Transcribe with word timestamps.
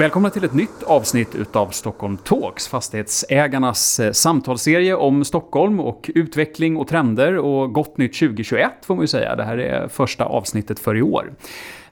Välkomna 0.00 0.30
till 0.30 0.44
ett 0.44 0.54
nytt 0.54 0.82
avsnitt 0.82 1.34
utav 1.34 1.68
Stockholm 1.68 2.16
Talks, 2.16 2.68
fastighetsägarnas 2.68 4.00
eh, 4.00 4.12
samtalsserie 4.12 4.94
om 4.94 5.24
Stockholm 5.24 5.80
och 5.80 6.10
utveckling 6.14 6.76
och 6.76 6.88
trender 6.88 7.38
och 7.38 7.72
gott 7.72 7.98
nytt 7.98 8.18
2021 8.18 8.72
får 8.82 8.94
man 8.94 9.02
ju 9.02 9.06
säga. 9.06 9.36
Det 9.36 9.44
här 9.44 9.58
är 9.58 9.88
första 9.88 10.24
avsnittet 10.24 10.78
för 10.78 10.96
i 10.96 11.02
år. 11.02 11.32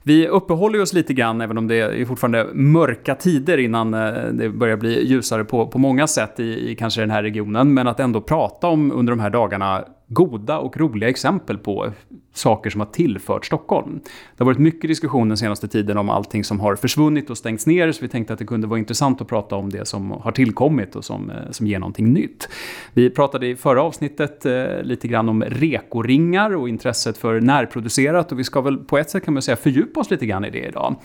Vi 0.03 0.27
uppehåller 0.27 0.81
oss 0.81 0.93
lite 0.93 1.13
grann, 1.13 1.41
även 1.41 1.57
om 1.57 1.67
det 1.67 1.75
är 1.75 2.05
fortfarande 2.05 2.47
mörka 2.53 3.15
tider 3.15 3.57
innan 3.57 3.93
eh, 3.93 4.23
det 4.31 4.49
börjar 4.49 4.77
bli 4.77 5.07
ljusare 5.07 5.43
på, 5.45 5.67
på 5.67 5.77
många 5.77 6.07
sätt 6.07 6.39
i, 6.39 6.71
i 6.71 6.75
kanske 6.75 7.01
den 7.01 7.11
här 7.11 7.23
regionen, 7.23 7.73
men 7.73 7.87
att 7.87 7.99
ändå 7.99 8.21
prata 8.21 8.67
om 8.67 8.91
under 8.91 9.11
de 9.11 9.19
här 9.19 9.29
dagarna 9.29 9.85
goda 10.09 10.59
och 10.59 10.77
roliga 10.77 11.09
exempel 11.09 11.57
på 11.57 11.91
saker 12.33 12.69
som 12.69 12.81
har 12.81 12.87
tillfört 12.87 13.45
Stockholm. 13.45 13.99
Det 14.03 14.43
har 14.43 14.45
varit 14.45 14.57
mycket 14.57 14.87
diskussion 14.87 15.27
den 15.27 15.37
senaste 15.37 15.67
tiden 15.67 15.97
om 15.97 16.09
allting 16.09 16.43
som 16.43 16.59
har 16.59 16.75
försvunnit 16.75 17.29
och 17.29 17.37
stängts 17.37 17.67
ner, 17.67 17.91
så 17.91 18.01
vi 18.01 18.07
tänkte 18.07 18.33
att 18.33 18.39
det 18.39 18.45
kunde 18.45 18.67
vara 18.67 18.79
intressant 18.79 19.21
att 19.21 19.27
prata 19.27 19.55
om 19.55 19.69
det 19.69 19.87
som 19.87 20.11
har 20.11 20.31
tillkommit 20.31 20.95
och 20.95 21.05
som, 21.05 21.29
eh, 21.29 21.35
som 21.51 21.67
ger 21.67 21.79
någonting 21.79 22.13
nytt. 22.13 22.49
Vi 22.93 23.09
pratade 23.09 23.47
i 23.47 23.55
förra 23.55 23.83
avsnittet 23.83 24.45
eh, 24.45 24.83
lite 24.83 25.07
grann 25.07 25.29
om 25.29 25.43
rekoringar 25.43 26.55
och 26.55 26.69
intresset 26.69 27.17
för 27.17 27.41
närproducerat 27.41 28.31
och 28.31 28.39
vi 28.39 28.43
ska 28.43 28.61
väl 28.61 28.77
på 28.77 28.97
ett 28.97 29.09
sätt 29.09 29.25
kan 29.25 29.33
man 29.33 29.43
säga 29.43 29.55
fördjupa 29.55 29.99
oss 29.99 30.11
lite 30.11 30.25
grann 30.25 30.45
i 30.45 30.49
det 30.49 30.67
idag. 30.67 30.95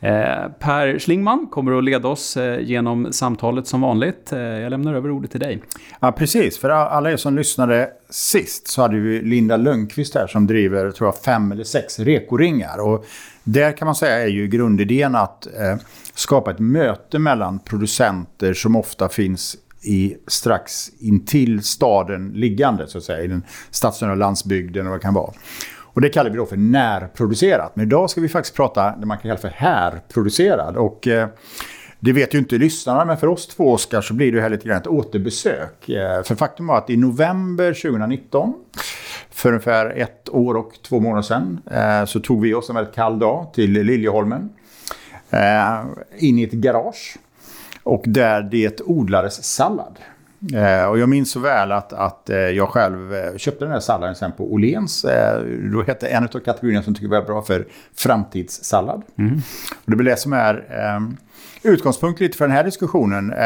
Eh, 0.00 0.48
per 0.58 0.98
Schlingman 0.98 1.46
kommer 1.46 1.78
att 1.78 1.84
leda 1.84 2.08
oss 2.08 2.36
eh, 2.36 2.60
genom 2.60 3.12
samtalet 3.12 3.66
som 3.66 3.80
vanligt. 3.80 4.32
Eh, 4.32 4.38
jag 4.38 4.70
lämnar 4.70 4.94
över 4.94 5.10
ordet 5.10 5.30
till 5.30 5.40
dig. 5.40 5.62
Ja, 6.00 6.12
precis. 6.12 6.58
För 6.58 6.70
alla 6.70 7.12
er 7.12 7.16
som 7.16 7.36
lyssnade 7.36 7.90
sist 8.10 8.49
så 8.50 8.82
hade 8.82 8.96
vi 8.96 9.22
Linda 9.22 9.56
Lönnqvist 9.56 10.14
här 10.14 10.26
som 10.26 10.46
driver 10.46 10.90
tror 10.90 11.08
jag, 11.08 11.16
fem 11.16 11.52
eller 11.52 11.64
sex 11.64 11.98
rekoringar. 11.98 12.78
Och 12.78 13.04
där 13.44 13.76
kan 13.76 13.86
man 13.86 13.94
säga 13.94 14.18
är 14.18 14.28
ju 14.28 14.48
grundidén 14.48 15.14
att 15.14 15.46
eh, 15.46 15.76
skapa 16.14 16.50
ett 16.50 16.58
möte 16.58 17.18
mellan 17.18 17.58
producenter 17.58 18.54
som 18.54 18.76
ofta 18.76 19.08
finns 19.08 19.56
i 19.82 20.16
strax 20.26 20.90
intill 20.98 21.62
staden 21.62 22.32
liggande, 22.34 22.86
så 22.86 22.98
att 22.98 23.04
säga, 23.04 23.22
i 23.22 23.26
den 23.26 23.42
stadsnära 23.70 24.14
landsbygden 24.14 24.86
och 24.86 24.90
vad 24.90 25.00
det 25.00 25.02
kan 25.02 25.14
vara. 25.14 25.32
Och 25.92 26.00
det 26.00 26.08
kallar 26.08 26.30
vi 26.30 26.36
då 26.36 26.46
för 26.46 26.56
närproducerat. 26.56 27.76
Men 27.76 27.86
idag 27.86 28.10
ska 28.10 28.20
vi 28.20 28.28
faktiskt 28.28 28.56
prata 28.56 28.96
det 28.96 29.06
man 29.06 29.18
kan 29.18 29.22
kalla 29.22 29.40
för 29.40 29.48
härproducerad. 29.48 30.76
Och 30.76 31.08
eh, 31.08 31.28
det 32.00 32.12
vet 32.12 32.34
ju 32.34 32.38
inte 32.38 32.58
lyssnarna, 32.58 33.04
men 33.04 33.16
för 33.16 33.26
oss 33.26 33.46
två, 33.46 33.72
Oskar, 33.72 34.00
så 34.00 34.14
blir 34.14 34.32
det 34.32 34.40
här 34.40 34.50
lite 34.50 34.68
grann 34.68 34.76
ett 34.76 34.86
återbesök. 34.86 35.88
Eh, 35.88 36.22
för 36.22 36.34
faktum 36.34 36.66
var 36.66 36.78
att 36.78 36.90
i 36.90 36.96
november 36.96 37.72
2019, 37.72 38.54
för 39.30 39.48
ungefär 39.48 39.90
ett 39.90 40.28
år 40.28 40.54
och 40.54 40.72
två 40.88 41.00
månader 41.00 41.22
sedan, 41.22 41.60
eh, 41.70 42.04
så 42.04 42.20
tog 42.20 42.42
vi 42.42 42.54
oss 42.54 42.68
en 42.68 42.74
väldigt 42.74 42.94
kall 42.94 43.18
dag 43.18 43.52
till 43.54 43.70
Liljeholmen. 43.70 44.50
Eh, 45.30 45.80
in 46.18 46.38
i 46.38 46.42
ett 46.42 46.52
garage. 46.52 47.16
Och 47.82 48.02
där 48.06 48.42
det 48.42 48.80
odlades 48.80 49.44
sallad. 49.44 49.98
Och 50.88 50.98
jag 50.98 51.08
minns 51.08 51.30
så 51.30 51.40
väl 51.40 51.72
att, 51.72 51.92
att 51.92 52.30
jag 52.54 52.68
själv 52.68 53.38
köpte 53.38 53.64
den 53.64 53.72
här 53.72 53.80
salladen 53.80 54.14
sen 54.14 54.32
på 54.32 54.52
Olens. 54.52 55.06
Då 55.72 55.82
hette 55.82 56.08
en 56.08 56.24
av 56.24 56.28
kategorierna 56.28 56.82
som 56.82 56.94
tycker 56.94 57.08
var 57.08 57.22
bra 57.22 57.42
för 57.42 57.66
framtidssallad. 57.94 59.02
Mm. 59.18 59.42
Och 59.84 59.90
det 59.90 60.02
är 60.02 60.04
det 60.04 60.16
som 60.16 60.32
är 60.32 60.64
utgångspunkt 61.62 62.20
lite 62.20 62.38
för 62.38 62.46
den 62.46 62.56
här 62.56 62.64
diskussionen. 62.64 63.32
Eh, 63.32 63.38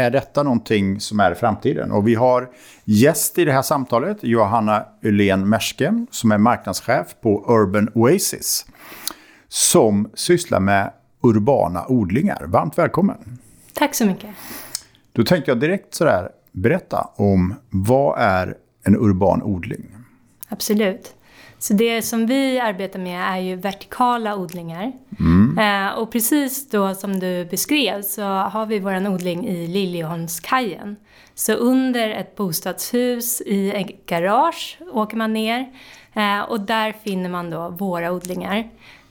är 0.00 0.10
detta 0.10 0.42
någonting 0.42 1.00
som 1.00 1.20
är 1.20 1.34
framtiden? 1.34 1.92
Och 1.92 2.08
vi 2.08 2.14
har 2.14 2.50
gäst 2.84 3.38
i 3.38 3.44
det 3.44 3.52
här 3.52 3.62
samtalet, 3.62 4.18
Johanna 4.20 4.84
Ylén 5.04 5.48
Merske, 5.48 6.06
som 6.10 6.32
är 6.32 6.38
marknadschef 6.38 7.06
på 7.22 7.44
Urban 7.48 7.88
Oasis. 7.94 8.66
Som 9.48 10.10
sysslar 10.14 10.60
med 10.60 10.92
urbana 11.22 11.84
odlingar. 11.88 12.44
Varmt 12.46 12.78
välkommen! 12.78 13.38
Tack 13.74 13.94
så 13.94 14.06
mycket! 14.06 14.30
Då 15.12 15.24
tänkte 15.24 15.50
jag 15.50 15.60
direkt 15.60 15.94
sådär, 15.94 16.28
berätta 16.52 17.08
om 17.16 17.54
vad 17.70 18.18
är 18.18 18.56
en 18.84 18.96
urban 18.96 19.42
odling? 19.42 19.96
Absolut. 20.48 21.14
Så 21.58 21.74
det 21.74 22.02
som 22.02 22.26
vi 22.26 22.60
arbetar 22.60 22.98
med 22.98 23.20
är 23.34 23.38
ju 23.38 23.56
vertikala 23.56 24.36
odlingar. 24.36 24.92
Mm. 25.20 25.31
Eh, 25.58 25.98
och 25.98 26.12
precis 26.12 26.70
då 26.70 26.94
som 26.94 27.20
du 27.20 27.44
beskrev 27.44 28.02
så 28.02 28.22
har 28.22 28.66
vi 28.66 28.78
vår 28.78 29.08
odling 29.08 29.48
i 29.48 29.66
Liljeholmskajen. 29.66 30.96
Så 31.34 31.52
under 31.52 32.10
ett 32.10 32.36
bostadshus 32.36 33.40
i 33.40 33.70
ett 33.70 34.06
garage 34.06 34.78
åker 34.92 35.16
man 35.16 35.32
ner 35.32 35.72
eh, 36.14 36.40
och 36.40 36.60
där 36.60 36.92
finner 36.92 37.30
man 37.30 37.50
då 37.50 37.68
våra 37.68 38.12
odlingar. 38.12 38.56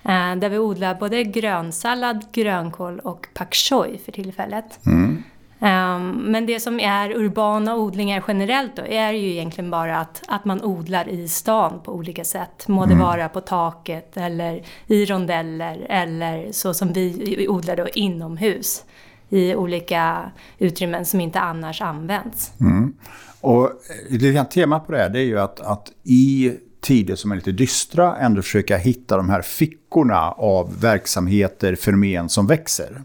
Eh, 0.03 0.35
där 0.35 0.49
vi 0.49 0.57
odlar 0.57 0.95
både 0.95 1.23
grönsallad, 1.23 2.25
grönkål 2.31 2.99
och 2.99 3.27
pak 3.33 3.55
choi 3.55 3.97
för 3.97 4.11
tillfället. 4.11 4.85
Mm. 4.85 5.23
Um, 5.63 6.11
men 6.11 6.45
det 6.45 6.59
som 6.59 6.79
är 6.79 7.11
urbana 7.11 7.75
odlingar 7.75 8.23
generellt 8.27 8.75
då 8.75 8.85
är 8.85 9.13
ju 9.13 9.31
egentligen 9.31 9.71
bara 9.71 9.99
att, 9.99 10.23
att 10.27 10.45
man 10.45 10.63
odlar 10.63 11.09
i 11.09 11.27
stan 11.27 11.79
på 11.83 11.91
olika 11.91 12.23
sätt. 12.23 12.67
Må 12.67 12.85
det 12.85 12.93
mm. 12.93 13.05
vara 13.05 13.29
på 13.29 13.41
taket 13.41 14.17
eller 14.17 14.63
i 14.87 15.05
rondeller 15.05 15.85
eller 15.89 16.51
så 16.51 16.73
som 16.73 16.93
vi 16.93 17.45
odlar 17.49 17.75
då 17.75 17.87
inomhus 17.87 18.85
i 19.29 19.55
olika 19.55 20.31
utrymmen 20.57 21.05
som 21.05 21.21
inte 21.21 21.39
annars 21.39 21.81
används. 21.81 22.51
Mm. 22.59 22.93
Och 23.41 23.71
lite 24.09 24.43
tema 24.43 24.79
på 24.79 24.91
det 24.91 24.97
här 24.97 25.09
det 25.09 25.19
är 25.19 25.25
ju 25.25 25.39
att, 25.39 25.59
att 25.59 25.91
i 26.03 26.53
tider 26.81 27.15
som 27.15 27.31
är 27.31 27.35
lite 27.35 27.51
dystra 27.51 28.17
ändå 28.17 28.41
försöka 28.41 28.77
hitta 28.77 29.17
de 29.17 29.29
här 29.29 29.41
fickorna 29.41 30.31
av 30.31 30.79
verksamheter, 30.79 31.75
fenomen 31.75 32.29
som 32.29 32.47
växer. 32.47 33.01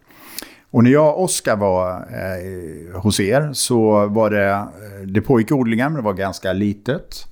Och 0.76 0.84
när 0.84 0.90
jag 0.90 1.14
och 1.14 1.22
Oskar 1.22 1.56
var 1.56 1.90
eh, 1.90 3.00
hos 3.00 3.20
er 3.20 3.52
så 3.52 4.06
var 4.06 4.30
det, 4.30 4.50
eh, 4.50 5.06
det 5.06 5.20
pågick 5.20 5.52
odlingar 5.52 5.88
men 5.88 5.96
det 5.96 6.02
var 6.02 6.14
ganska 6.14 6.52
litet. 6.52 7.24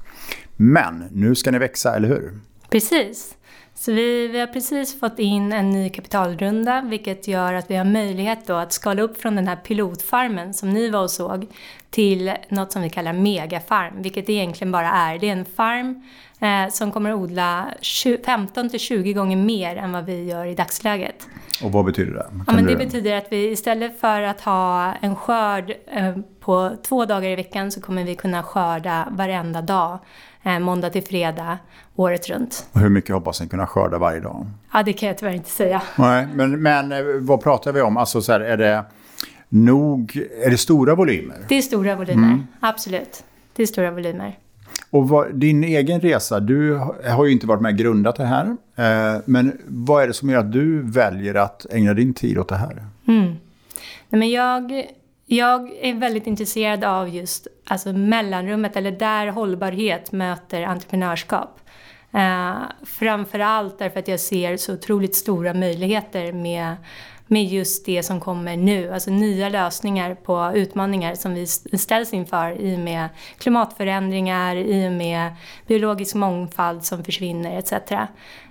Men 0.57 1.05
nu 1.13 1.35
ska 1.35 1.51
ni 1.51 1.59
växa, 1.59 1.97
eller 1.97 2.09
hur? 2.09 2.33
Precis. 2.71 3.35
Så 3.75 3.93
vi, 3.93 4.29
vi 4.29 4.41
har 4.41 4.47
precis 4.47 5.01
fått 5.01 5.19
in 5.19 5.53
en 5.53 5.71
ny 5.71 5.89
kapitalrunda 5.89 6.83
vilket 6.87 7.29
gör 7.29 7.55
att 7.55 7.71
vi 7.71 7.77
har 7.77 7.85
möjlighet 7.85 8.47
då 8.47 8.55
att 8.55 8.73
skala 8.73 9.03
upp 9.03 9.21
från 9.21 9.37
den 9.37 9.49
här 9.49 9.57
pilotfarmen 9.57 10.55
som 10.55 10.71
ni 10.71 10.91
var 10.91 11.03
och 11.03 11.11
såg 11.11 11.47
till 11.91 12.33
något 12.49 12.73
som 12.73 12.83
vi 12.83 12.91
kallar 12.91 13.13
megafarm, 13.13 14.03
vilket 14.03 14.27
det 14.27 14.33
egentligen 14.33 14.73
bara 14.73 14.91
är. 14.91 15.19
Det 15.19 15.29
är 15.29 15.33
en 15.33 15.45
farm 15.45 16.03
eh, 16.41 16.73
som 16.73 16.93
kommer 16.93 17.11
att 17.11 17.17
odla 17.17 17.69
15 18.25 18.71
till 18.71 18.81
20 18.81 19.13
gånger 19.13 19.37
mer 19.37 19.77
än 19.77 19.93
vad 19.93 20.05
vi 20.05 20.25
gör 20.25 20.47
i 20.47 20.55
dagsläget. 20.55 21.27
Och 21.63 21.73
vad 21.73 21.85
betyder 21.85 22.13
det? 22.13 22.27
ja, 22.47 22.53
men 22.53 22.67
det 22.67 22.77
betyder 22.77 23.17
att 23.17 23.27
vi 23.31 23.51
istället 23.51 24.01
för 24.01 24.23
att 24.23 24.41
ha 24.41 24.93
en 24.93 25.17
skörd 25.17 25.73
eh, 25.87 26.17
på 26.41 26.77
två 26.83 27.05
dagar 27.05 27.29
i 27.29 27.37
veckan 27.37 27.73
så 27.73 27.81
kommer 27.81 28.05
vi 28.05 28.15
kunna 28.15 28.43
skörda 28.43 29.09
varenda 29.11 29.63
dag. 29.63 29.99
Eh, 30.43 30.59
måndag 30.59 30.91
till 30.91 31.03
fredag, 31.03 31.59
året 31.95 32.29
runt. 32.29 32.67
Och 32.73 32.81
hur 32.81 32.89
mycket 32.89 33.15
hoppas 33.15 33.41
ni 33.41 33.49
kunna 33.49 33.67
skörda 33.67 33.99
varje 33.99 34.21
dag? 34.21 34.47
Ja, 34.73 34.83
det 34.83 34.93
kan 34.93 35.07
jag 35.09 35.19
tyvärr 35.19 35.33
inte 35.33 35.51
säga. 35.51 35.83
Nej, 35.97 36.29
men, 36.35 36.63
men 36.63 36.93
eh, 36.93 36.99
vad 37.21 37.43
pratar 37.43 37.73
vi 37.73 37.81
om? 37.81 37.97
Alltså 37.97 38.23
så 38.23 38.33
här, 38.33 38.41
är 38.41 38.57
det 38.57 38.85
nog, 39.49 40.17
är 40.45 40.51
det 40.51 40.59
stora 40.59 40.95
volymer? 40.95 41.37
Det 41.49 41.59
är 41.59 41.63
stora 41.63 41.97
volymer, 41.97 42.29
mm. 42.29 42.47
absolut. 42.61 43.25
Det 43.57 43.63
är 43.63 43.67
stora 43.67 43.91
volymer. 43.91 44.39
Och 44.95 45.09
vad, 45.09 45.35
din 45.35 45.65
egen 45.65 46.01
resa, 46.01 46.41
du 46.41 46.81
har 47.05 47.25
ju 47.25 47.33
inte 47.33 47.47
varit 47.47 47.61
med 47.61 47.73
och 47.73 47.79
grundat 47.79 48.17
det 48.17 48.25
här. 48.25 48.57
Eh, 48.77 49.21
men 49.25 49.59
vad 49.67 50.03
är 50.03 50.07
det 50.07 50.13
som 50.13 50.31
gör 50.31 50.39
att 50.39 50.53
du 50.53 50.83
väljer 50.83 51.35
att 51.35 51.67
ägna 51.71 51.95
din 51.95 52.15
tid 52.15 52.39
åt 52.39 52.49
det 52.49 52.57
här? 52.57 52.87
Mm. 53.09 53.25
Nej, 54.09 54.19
men 54.19 54.31
jag, 54.31 54.87
jag 55.27 55.71
är 55.81 55.95
väldigt 55.95 56.27
intresserad 56.27 56.85
av 56.85 57.09
just 57.09 57.47
alltså 57.65 57.93
mellanrummet, 57.93 58.77
eller 58.77 58.91
där 58.91 59.27
hållbarhet 59.27 60.13
möter 60.13 60.63
entreprenörskap. 60.63 61.61
Eh, 62.13 62.55
framförallt 62.87 63.79
därför 63.79 63.99
att 63.99 64.09
jag 64.09 64.21
ser 64.21 64.57
så 64.57 64.73
otroligt 64.73 65.15
stora 65.15 65.55
möjligheter 65.55 66.33
med 66.33 66.77
med 67.27 67.45
just 67.45 67.87
det 67.87 68.03
som 68.03 68.21
kommer 68.21 68.57
nu, 68.57 68.93
alltså 68.93 69.11
nya 69.11 69.49
lösningar 69.49 70.15
på 70.15 70.53
utmaningar 70.55 71.15
som 71.15 71.35
vi 71.35 71.47
ställs 71.79 72.13
inför 72.13 72.61
i 72.61 72.77
och 72.77 72.81
med 72.81 73.09
klimatförändringar, 73.39 74.57
i 74.57 74.89
och 74.89 74.93
med 74.93 75.35
biologisk 75.67 76.15
mångfald 76.15 76.85
som 76.85 77.05
försvinner 77.05 77.59
etc. 77.59 77.73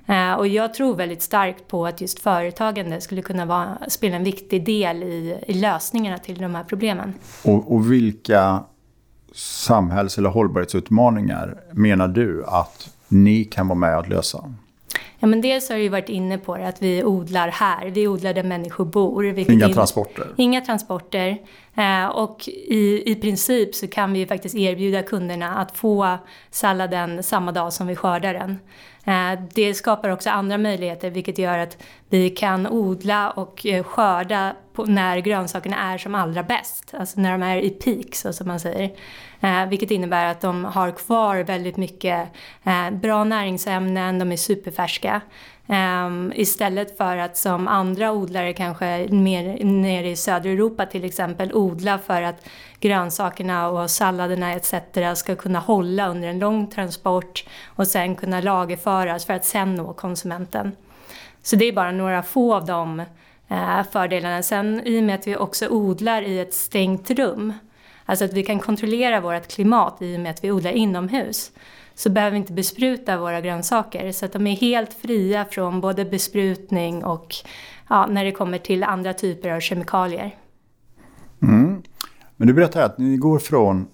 Eh, 0.06 0.34
och 0.34 0.48
jag 0.48 0.74
tror 0.74 0.96
väldigt 0.96 1.22
starkt 1.22 1.68
på 1.68 1.86
att 1.86 2.02
just 2.02 2.20
företagande 2.20 3.02
skulle 3.02 3.22
kunna 3.22 3.46
vara, 3.46 3.78
spela 3.88 4.16
en 4.16 4.24
viktig 4.24 4.66
del 4.66 5.04
i, 5.04 5.38
i 5.48 5.54
lösningarna 5.54 6.18
till 6.18 6.38
de 6.38 6.56
här 6.56 6.64
problemen. 6.64 7.14
Och, 7.44 7.74
och 7.74 7.92
vilka 7.92 8.64
samhälls 9.36 10.18
eller 10.18 10.30
hållbarhetsutmaningar 10.30 11.58
menar 11.72 12.08
du 12.08 12.44
att 12.46 12.90
ni 13.08 13.46
kan 13.46 13.68
vara 13.68 13.80
med 13.80 13.98
att 13.98 14.10
lösa? 14.10 14.54
Ja, 15.24 15.28
men 15.28 15.42
dels 15.42 15.70
har 15.70 15.78
ju 15.78 15.90
varit 15.90 16.10
inne 16.10 16.38
på 16.38 16.58
det, 16.58 16.68
att 16.68 16.82
vi 16.82 17.04
odlar 17.04 17.48
här. 17.48 17.86
Vi 17.86 18.08
odlar 18.08 18.34
där 18.34 18.44
människor 18.44 18.86
bor. 18.86 19.26
Inga 19.26 19.68
in... 19.68 19.74
transporter? 19.74 20.28
Inga 20.38 20.62
transporter. 20.62 21.38
Eh, 21.76 22.06
och 22.06 22.48
i, 22.48 23.12
i 23.12 23.16
princip 23.16 23.76
så 23.76 23.88
kan 23.88 24.14
vi 24.14 24.20
ju 24.20 24.28
faktiskt 24.28 24.56
erbjuda 24.56 25.04
kunderna 25.04 25.56
att 25.56 25.78
få 25.78 26.18
salladen 26.50 27.24
samma 27.24 27.52
dag 27.52 27.74
som 27.74 27.88
vi 27.88 27.96
skördar 27.96 28.34
den. 28.34 28.60
Eh, 29.06 29.40
det 29.54 29.74
skapar 29.74 30.10
också 30.10 30.30
andra 30.30 30.58
möjligheter 30.58 31.10
vilket 31.10 31.38
gör 31.38 31.58
att 31.58 31.78
vi 32.10 32.30
kan 32.30 32.68
odla 32.68 33.32
och 33.32 33.66
eh, 33.66 33.84
skörda 33.84 34.56
när 34.88 35.18
grönsakerna 35.18 35.94
är 35.94 35.98
som 35.98 36.16
allra 36.16 36.44
bäst. 36.44 36.94
Alltså 36.94 37.22
när 37.22 37.32
de 37.32 37.44
är 37.44 37.58
i 37.58 37.70
peak 37.70 38.16
så 38.16 38.34
som 38.34 38.48
man 38.48 38.60
säger. 38.60 38.92
Vilket 39.70 39.92
innebär 39.92 40.26
att 40.26 40.42
de 40.42 40.66
har 40.66 40.92
kvar 40.92 41.38
väldigt 41.38 41.78
mycket 41.78 42.30
bra 42.92 43.24
näringsämnen, 43.24 44.20
de 44.20 44.32
är 44.32 44.38
superfärska. 44.38 45.22
Um, 45.68 46.34
istället 46.36 46.98
för 46.98 47.18
att 47.18 47.38
som 47.38 47.68
andra 47.68 48.12
odlare 48.12 48.54
kanske 48.54 49.08
mer 49.10 49.64
nere 49.64 50.10
i 50.10 50.16
södra 50.16 50.50
Europa 50.50 50.86
till 50.86 51.06
exempel 51.06 51.54
odla 51.54 52.00
för 52.00 52.22
att 52.22 52.46
grönsakerna 52.80 53.70
och 53.70 53.92
salladerna 53.92 54.54
etc. 54.54 54.74
ska 55.16 55.36
kunna 55.36 55.60
hålla 55.60 56.08
under 56.08 56.28
en 56.28 56.40
lång 56.40 56.68
transport 56.68 57.46
och 57.66 57.88
sen 57.88 58.16
kunna 58.16 58.42
lagerföras 58.42 59.26
för 59.26 59.34
att 59.34 59.46
sen 59.46 59.76
nå 59.76 59.94
konsumenten. 59.94 60.76
Så 61.44 61.56
det 61.56 61.66
är 61.66 61.74
bara 61.74 61.92
några 61.92 62.24
få 62.24 62.56
av 62.56 62.66
de 62.66 63.00
uh, 63.52 63.84
fördelarna. 63.92 64.44
Sen 64.44 64.82
i 64.86 65.00
och 65.00 65.04
med 65.04 65.16
att 65.16 65.28
vi 65.28 65.36
också 65.36 65.68
odlar 65.68 66.22
i 66.22 66.40
ett 66.40 66.54
stängt 66.54 67.12
rum, 67.12 67.54
alltså 68.06 68.26
att 68.26 68.34
vi 68.34 68.44
kan 68.44 68.60
kontrollera 68.60 69.22
vårt 69.22 69.48
klimat 69.48 70.02
i 70.02 70.16
och 70.16 70.20
med 70.20 70.32
att 70.32 70.44
vi 70.44 70.52
odlar 70.52 70.72
inomhus, 70.72 71.52
så 71.96 72.10
behöver 72.10 72.32
vi 72.32 72.38
inte 72.38 72.54
bespruta 72.54 73.18
våra 73.18 73.42
grönsaker. 73.42 74.12
Så 74.12 74.26
att 74.26 74.34
de 74.34 74.48
är 74.48 74.56
helt 74.56 74.94
fria 74.94 75.46
från 75.46 75.82
både 75.82 76.06
besprutning 76.06 77.04
och 77.04 77.36
ja, 77.90 78.08
när 78.10 78.26
det 78.26 78.32
kommer 78.32 78.58
till 78.58 78.84
andra 78.84 79.14
typer 79.14 79.50
av 79.50 79.60
kemikalier. 79.60 80.36
Mm. 81.42 81.82
Men 82.38 82.48
du 82.48 82.54
berättar 82.54 82.82
att 82.82 82.98
ni 82.98 83.18
går 83.18 83.40
från 83.40 83.88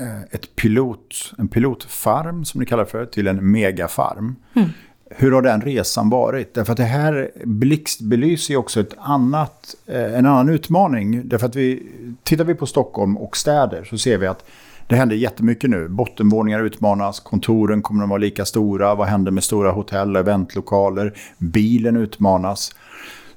eh, 0.00 0.22
ett 0.30 0.56
pilot, 0.56 1.32
en 1.38 1.48
pilotfarm 1.48 2.44
som 2.44 2.60
ni 2.60 2.66
kallar 2.66 2.84
för 2.84 3.06
till 3.06 3.26
en 3.26 3.50
megafarm. 3.50 4.36
Mm. 4.54 4.68
Hur 5.10 5.32
har 5.32 5.42
den 5.42 5.60
resan 5.60 6.10
varit? 6.10 6.54
Därför 6.54 6.72
att 6.72 6.76
det 6.76 6.84
här 6.84 7.30
blixtbelyser 7.44 8.54
ju 8.54 8.58
också 8.58 8.80
ett 8.80 8.94
annat, 8.98 9.74
eh, 9.86 10.14
en 10.14 10.26
annan 10.26 10.48
utmaning. 10.48 11.28
Därför 11.28 11.46
att 11.46 11.56
vi, 11.56 11.92
tittar 12.22 12.44
vi 12.44 12.54
på 12.54 12.66
Stockholm 12.66 13.18
och 13.18 13.36
städer 13.36 13.84
så 13.84 13.98
ser 13.98 14.18
vi 14.18 14.26
att 14.26 14.44
det 14.88 14.96
händer 14.96 15.16
jättemycket 15.16 15.70
nu. 15.70 15.88
Bottenvåningar 15.88 16.62
utmanas, 16.62 17.20
kontoren 17.20 17.82
kommer 17.82 18.02
att 18.02 18.10
vara 18.10 18.18
lika 18.18 18.44
stora. 18.44 18.94
Vad 18.94 19.08
händer 19.08 19.32
med 19.32 19.44
stora 19.44 19.70
hotell 19.70 20.16
och 20.16 20.20
eventlokaler? 20.20 21.12
Bilen 21.38 21.96
utmanas. 21.96 22.74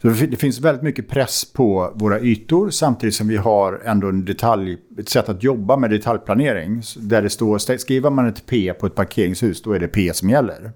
Så 0.01 0.07
det 0.07 0.36
finns 0.36 0.59
väldigt 0.59 0.83
mycket 0.83 1.09
press 1.09 1.53
på 1.53 1.92
våra 1.95 2.19
ytor 2.19 2.69
samtidigt 2.69 3.15
som 3.15 3.27
vi 3.27 3.38
har 3.38 3.81
ändå 3.86 4.09
en 4.09 4.25
detalj, 4.25 4.77
ett 5.00 5.09
sätt 5.09 5.30
att 5.30 5.44
jobba 5.44 5.77
med 5.77 5.89
detaljplanering. 5.89 6.81
Där 6.98 7.21
det 7.21 7.30
står, 7.30 7.77
skriver 7.77 8.09
man 8.09 8.27
ett 8.27 8.45
P 8.45 8.74
på 8.74 8.86
ett 8.86 8.95
parkeringshus, 8.95 9.62
då 9.62 9.74
är 9.74 9.80
det 9.80 9.88
P 9.88 10.13
som 10.13 10.30
gäller. 10.30 10.71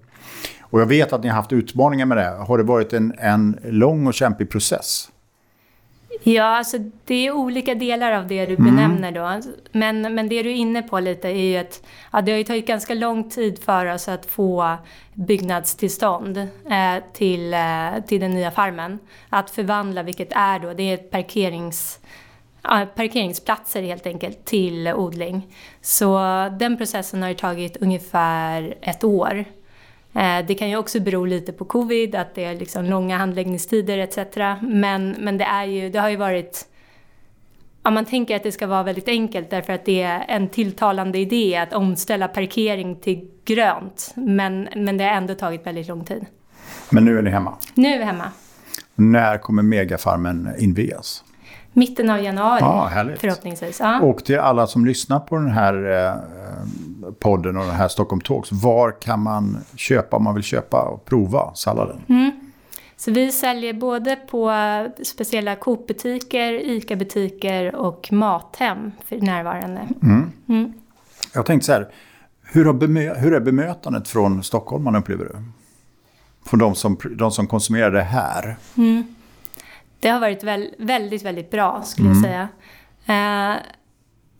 Och 0.61 0.81
jag 0.81 0.85
vet 0.85 1.13
att 1.13 1.23
ni 1.23 1.29
har 1.29 1.35
haft 1.35 1.53
utmaningar 1.53 2.05
med 2.05 2.17
det. 2.17 2.37
Har 2.47 2.57
det 2.57 2.63
varit 2.63 2.93
en, 2.93 3.13
en 3.17 3.59
lång 3.63 4.07
och 4.07 4.13
kämpig 4.13 4.49
process? 4.49 5.09
Ja, 6.23 6.43
alltså 6.43 6.77
det 7.05 7.27
är 7.27 7.31
olika 7.31 7.75
delar 7.75 8.11
av 8.11 8.27
det 8.27 8.45
du 8.45 8.55
mm. 8.55 8.75
benämner 8.75 9.11
då. 9.11 9.51
Men, 9.71 10.01
men 10.15 10.29
det 10.29 10.43
du 10.43 10.49
är 10.49 10.55
inne 10.55 10.81
på 10.81 10.99
lite 10.99 11.27
är 11.27 11.51
ju 11.51 11.57
att 11.57 11.83
ja, 12.11 12.21
det 12.21 12.31
har 12.31 12.37
ju 12.37 12.43
tagit 12.43 12.67
ganska 12.67 12.93
lång 12.93 13.29
tid 13.29 13.63
för 13.63 13.85
oss 13.85 14.07
att 14.07 14.25
få 14.25 14.77
byggnadstillstånd 15.13 16.37
eh, 16.37 17.03
till, 17.13 17.53
eh, 17.53 18.05
till 18.07 18.21
den 18.21 18.31
nya 18.31 18.51
farmen. 18.51 18.99
Att 19.29 19.49
förvandla, 19.49 20.03
vilket 20.03 20.31
är 20.31 20.59
då, 20.59 20.73
det 20.73 20.83
är 20.83 20.93
ett 20.93 21.11
parkerings 21.11 21.99
parkeringsplatser 22.95 23.81
helt 23.81 24.07
enkelt 24.07 24.45
till 24.45 24.87
odling. 24.87 25.55
Så 25.81 26.17
den 26.59 26.77
processen 26.77 27.23
har 27.23 27.33
tagit 27.33 27.77
ungefär 27.77 28.77
ett 28.81 29.03
år. 29.03 29.45
Eh, 30.15 30.45
det 30.47 30.55
kan 30.55 30.69
ju 30.69 30.77
också 30.77 30.99
bero 30.99 31.25
lite 31.25 31.53
på 31.53 31.65
covid, 31.65 32.15
att 32.15 32.35
det 32.35 32.43
är 32.43 32.55
liksom 32.55 32.85
långa 32.85 33.17
handläggningstider 33.17 33.97
etc. 33.97 34.17
Men, 34.61 35.15
men 35.19 35.37
det, 35.37 35.45
är 35.45 35.65
ju, 35.65 35.89
det 35.89 35.99
har 35.99 36.09
ju 36.09 36.15
varit... 36.15 36.65
Ja, 37.83 37.91
man 37.91 38.05
tänker 38.05 38.35
att 38.35 38.43
det 38.43 38.51
ska 38.51 38.67
vara 38.67 38.83
väldigt 38.83 39.07
enkelt 39.07 39.49
därför 39.49 39.73
att 39.73 39.85
det 39.85 40.01
är 40.01 40.25
en 40.27 40.49
tilltalande 40.49 41.17
idé 41.19 41.55
att 41.55 41.73
omställa 41.73 42.27
parkering 42.27 42.95
till 42.95 43.29
grönt. 43.45 44.13
Men, 44.15 44.67
men 44.75 44.97
det 44.97 45.03
har 45.03 45.11
ändå 45.11 45.35
tagit 45.35 45.65
väldigt 45.67 45.87
lång 45.87 46.05
tid. 46.05 46.25
Men 46.89 47.05
nu 47.05 47.17
är 47.17 47.21
ni 47.21 47.29
hemma? 47.29 47.57
Nu 47.73 47.87
är 47.87 47.97
vi 47.97 48.03
hemma. 48.03 48.31
När 48.95 49.37
kommer 49.37 49.63
megafarmen 49.63 50.49
invigas? 50.59 51.23
Mitten 51.77 52.09
av 52.09 52.23
januari 52.23 52.59
ja, 52.61 52.89
förhoppningsvis. 53.19 53.79
Ja. 53.79 54.01
Och 54.01 54.25
till 54.25 54.39
alla 54.39 54.67
som 54.67 54.85
lyssnar 54.85 55.19
på 55.19 55.35
den 55.35 55.51
här 55.51 56.07
eh, 56.07 56.13
podden 57.19 57.57
och 57.57 57.65
den 57.65 57.75
här 57.75 57.87
Stockholm 57.87 58.21
Talks. 58.21 58.51
Var 58.51 59.01
kan 59.01 59.19
man 59.19 59.57
köpa 59.75 60.17
om 60.17 60.23
man 60.23 60.33
vill 60.33 60.43
köpa 60.43 60.81
och 60.81 61.05
prova 61.05 61.51
salladen? 61.55 62.01
Mm. 62.07 62.31
Så 62.97 63.11
vi 63.11 63.31
säljer 63.31 63.73
både 63.73 64.15
på 64.15 64.51
speciella 65.03 65.55
Coop-butiker, 65.55 66.53
ICA-butiker 66.53 67.75
och 67.75 68.09
Mathem 68.11 68.91
för 69.05 69.17
närvarande. 69.17 69.87
Mm. 70.01 70.31
Mm. 70.49 70.73
Jag 71.33 71.45
tänkte 71.45 71.65
så 71.65 71.71
här, 71.71 71.87
hur, 72.43 72.73
bemö 72.73 73.13
hur 73.13 73.33
är 73.33 73.39
bemötandet 73.39 74.07
från 74.07 74.43
stockholmarna 74.43 74.99
upplever 74.99 75.25
du? 75.25 75.35
Från 76.45 76.59
de 76.59 76.75
som, 76.75 76.97
de 77.11 77.31
som 77.31 77.47
konsumerar 77.47 77.91
det 77.91 78.01
här? 78.01 78.55
Mm. 78.77 79.14
Det 80.05 80.09
har 80.09 80.19
varit 80.19 80.43
väl, 80.43 80.69
väldigt, 80.77 81.23
väldigt 81.23 81.51
bra 81.51 81.81
skulle 81.85 82.07
jag 82.07 82.17
mm. 82.17 82.23
säga. 82.23 82.47
Eh, 83.07 83.61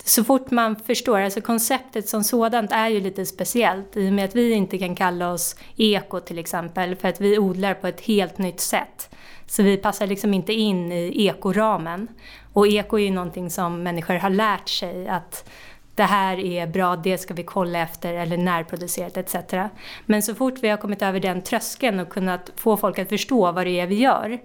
så 0.04 0.24
fort 0.24 0.52
man 0.52 0.76
förstår, 0.76 1.20
alltså 1.20 1.42
konceptet 1.42 2.10
som 2.10 2.24
sådant 2.24 2.72
är 2.72 2.88
ju 2.88 3.00
lite 3.00 3.26
speciellt 3.26 3.98
i 3.98 4.10
och 4.10 4.14
med 4.14 4.26
att 4.26 4.36
vi 4.36 4.52
inte 4.52 4.78
kan 4.78 4.96
kalla 4.96 5.32
oss 5.32 5.56
eko 5.78 6.20
till 6.20 6.40
exempel 6.40 6.96
för 6.96 7.08
att 7.08 7.22
vi 7.22 7.40
odlar 7.40 7.74
på 7.74 7.88
ett 7.88 8.02
helt 8.02 8.38
nytt 8.38 8.60
sätt. 8.60 9.16
Så 9.46 9.64
vi 9.64 9.78
passar 9.78 10.08
liksom 10.08 10.34
inte 10.34 10.54
in 10.54 10.92
i 10.92 11.28
ekoramen. 11.28 12.08
Och 12.54 12.68
eko 12.68 12.98
är 12.98 13.04
ju 13.04 13.12
någonting 13.12 13.50
som 13.50 13.84
människor 13.84 14.14
har 14.14 14.30
lärt 14.30 14.70
sig 14.70 15.08
att 15.08 15.50
det 15.96 16.04
här 16.04 16.40
är 16.40 16.68
bra, 16.68 16.96
det 16.96 17.18
ska 17.18 17.34
vi 17.34 17.44
kolla 17.44 17.80
efter 17.80 18.14
eller 18.14 18.38
närproducerat 18.38 19.18
etc. 19.18 19.36
Men 20.06 20.22
så 20.22 20.36
fort 20.36 20.60
vi 20.62 20.70
har 20.70 20.78
kommit 20.78 21.02
över 21.02 21.20
den 21.20 21.42
tröskeln 21.42 22.00
och 22.00 22.10
kunnat 22.10 22.52
få 22.56 22.78
folk 22.78 23.00
att 23.00 23.10
förstå 23.10 23.52
vad 23.52 23.66
det 23.66 23.80
är 23.80 23.88
vi 23.88 23.96
gör 23.96 24.40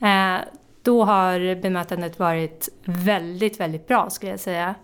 eh, 0.00 0.40
då 0.82 1.04
har 1.04 1.54
bemötandet 1.54 2.18
varit 2.18 2.68
väldigt, 2.84 3.60
väldigt 3.60 3.88
bra 3.88 4.10
skulle 4.10 4.30
jag 4.30 4.40
säga. 4.40 4.74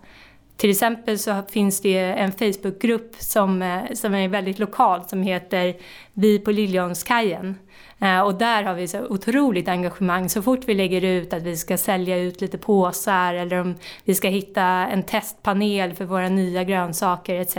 Till 0.57 0.69
exempel 0.69 1.19
så 1.19 1.41
finns 1.49 1.81
det 1.81 1.97
en 1.97 2.31
Facebookgrupp 2.31 3.15
som, 3.19 3.61
eh, 3.61 3.93
som 3.93 4.15
är 4.15 4.27
väldigt 4.27 4.59
lokal 4.59 5.01
som 5.07 5.23
heter 5.23 5.75
Vi 6.13 6.39
på 6.39 6.51
Liljonskajen. 6.51 7.55
Eh, 7.99 8.21
och 8.21 8.35
där 8.35 8.63
har 8.63 8.73
vi 8.73 8.87
så 8.87 9.05
otroligt 9.05 9.67
engagemang. 9.67 10.29
Så 10.29 10.41
fort 10.41 10.59
vi 10.65 10.73
lägger 10.73 11.01
ut 11.01 11.33
att 11.33 11.43
vi 11.43 11.57
ska 11.57 11.77
sälja 11.77 12.17
ut 12.17 12.41
lite 12.41 12.57
påsar 12.57 13.33
eller 13.33 13.61
om 13.61 13.75
vi 14.03 14.15
ska 14.15 14.27
hitta 14.27 14.63
en 14.63 15.03
testpanel 15.03 15.93
för 15.93 16.05
våra 16.05 16.29
nya 16.29 16.63
grönsaker 16.63 17.35
etc. 17.35 17.57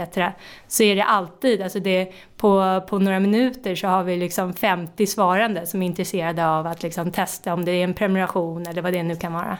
Så 0.67 0.83
är 0.83 0.95
det 0.95 1.03
alltid, 1.03 1.61
alltså 1.61 1.79
det, 1.79 2.13
på, 2.37 2.81
på 2.89 2.99
några 2.99 3.19
minuter 3.19 3.75
så 3.75 3.87
har 3.87 4.03
vi 4.03 4.17
liksom 4.17 4.53
50 4.53 5.07
svarande 5.07 5.65
som 5.65 5.81
är 5.81 5.85
intresserade 5.85 6.47
av 6.47 6.67
att 6.67 6.83
liksom 6.83 7.11
testa 7.11 7.53
om 7.53 7.65
det 7.65 7.71
är 7.71 7.83
en 7.83 7.93
prenumeration 7.93 8.67
eller 8.67 8.81
vad 8.81 8.93
det 8.93 9.03
nu 9.03 9.15
kan 9.15 9.33
vara. 9.33 9.57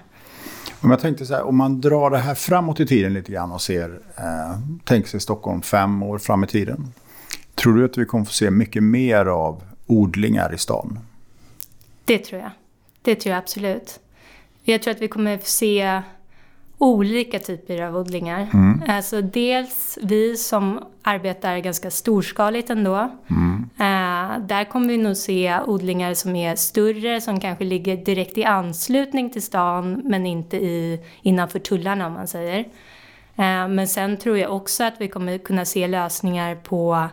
Om 0.81 0.91
jag 0.91 0.99
tänkte 0.99 1.25
så 1.25 1.33
här, 1.33 1.43
om 1.43 1.57
man 1.57 1.81
drar 1.81 2.09
det 2.09 2.17
här 2.17 2.35
framåt 2.35 2.79
i 2.79 2.87
tiden 2.87 3.13
lite 3.13 3.31
grann 3.31 3.51
och 3.51 3.61
ser, 3.61 3.99
eh, 4.17 4.59
tänk 4.83 5.07
sig 5.07 5.19
Stockholm 5.19 5.61
fem 5.61 6.03
år 6.03 6.17
fram 6.17 6.43
i 6.43 6.47
tiden. 6.47 6.93
Tror 7.55 7.73
du 7.73 7.85
att 7.85 7.97
vi 7.97 8.05
kommer 8.05 8.25
få 8.25 8.31
se 8.31 8.51
mycket 8.51 8.83
mer 8.83 9.25
av 9.25 9.63
odlingar 9.87 10.53
i 10.53 10.57
stan? 10.57 10.99
Det 12.05 12.17
tror 12.17 12.41
jag. 12.41 12.51
Det 13.01 13.15
tror 13.15 13.31
jag 13.31 13.39
absolut. 13.39 13.99
Jag 14.63 14.81
tror 14.81 14.93
att 14.93 15.01
vi 15.01 15.07
kommer 15.07 15.37
få 15.37 15.45
se 15.45 16.01
olika 16.77 17.39
typer 17.39 17.81
av 17.81 17.97
odlingar. 17.97 18.49
Mm. 18.53 18.81
Alltså 18.87 19.21
dels 19.21 19.97
vi 20.01 20.37
som 20.37 20.79
arbetar 21.01 21.57
ganska 21.57 21.91
storskaligt 21.91 22.69
ändå. 22.69 23.11
Mm. 23.27 23.48
Där 24.37 24.63
kommer 24.63 24.87
vi 24.87 24.97
nog 24.97 25.17
se 25.17 25.59
odlingar 25.67 26.13
som 26.13 26.35
är 26.35 26.55
större, 26.55 27.21
som 27.21 27.39
kanske 27.39 27.63
ligger 27.63 27.97
direkt 27.97 28.37
i 28.37 28.43
anslutning 28.43 29.29
till 29.29 29.41
stan 29.41 30.01
men 30.05 30.25
inte 30.25 30.57
i, 30.57 30.99
innanför 31.21 31.59
tullarna 31.59 32.07
om 32.07 32.13
man 32.13 32.27
säger. 32.27 32.59
Eh, 33.35 33.67
men 33.67 33.87
sen 33.87 34.17
tror 34.17 34.37
jag 34.37 34.55
också 34.55 34.83
att 34.83 34.93
vi 34.97 35.07
kommer 35.07 35.37
kunna 35.37 35.65
se 35.65 35.87
lösningar 35.87 36.55
på 36.55 37.07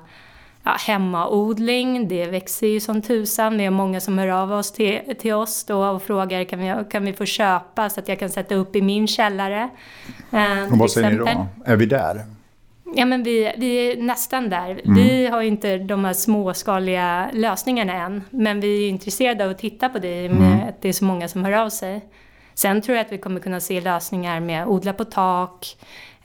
ja, 0.62 0.76
hemmaodling, 0.86 2.08
det 2.08 2.26
växer 2.26 2.66
ju 2.66 2.80
som 2.80 3.02
tusan. 3.02 3.58
Vi 3.58 3.64
har 3.64 3.70
många 3.70 4.00
som 4.00 4.18
hör 4.18 4.28
av 4.28 4.52
oss 4.52 4.72
till, 4.72 5.00
till 5.18 5.34
oss 5.34 5.64
då 5.64 5.84
och 5.84 6.02
frågar 6.02 6.44
kan 6.44 6.58
vi, 6.58 6.74
kan 6.90 7.04
vi 7.04 7.12
få 7.12 7.24
köpa 7.24 7.90
så 7.90 8.00
att 8.00 8.08
jag 8.08 8.18
kan 8.18 8.30
sätta 8.30 8.54
upp 8.54 8.76
i 8.76 8.82
min 8.82 9.06
källare. 9.06 9.70
Eh, 10.30 10.72
och 10.72 10.78
vad 10.78 10.90
säger 10.90 11.10
ni 11.10 11.16
då? 11.16 11.46
Är 11.64 11.76
vi 11.76 11.86
där? 11.86 12.35
Ja, 12.94 13.04
men 13.04 13.22
vi, 13.22 13.52
vi 13.58 13.76
är 13.76 14.02
nästan 14.02 14.48
där. 14.48 14.70
Mm. 14.84 14.94
Vi 14.94 15.26
har 15.26 15.42
inte 15.42 15.78
de 15.78 16.04
här 16.04 16.12
småskaliga 16.12 17.30
lösningarna 17.32 17.92
än, 17.92 18.24
men 18.30 18.60
vi 18.60 18.84
är 18.84 18.88
intresserade 18.88 19.44
av 19.44 19.50
att 19.50 19.58
titta 19.58 19.88
på 19.88 19.98
det 19.98 20.28
med 20.28 20.52
mm. 20.52 20.68
att 20.68 20.82
det 20.82 20.88
är 20.88 20.92
så 20.92 21.04
många 21.04 21.28
som 21.28 21.44
hör 21.44 21.52
av 21.52 21.70
sig. 21.70 22.04
Sen 22.54 22.82
tror 22.82 22.96
jag 22.96 23.06
att 23.06 23.12
vi 23.12 23.18
kommer 23.18 23.40
kunna 23.40 23.60
se 23.60 23.80
lösningar 23.80 24.40
med 24.40 24.66
odla 24.66 24.92
på 24.92 25.04
tak, 25.04 25.76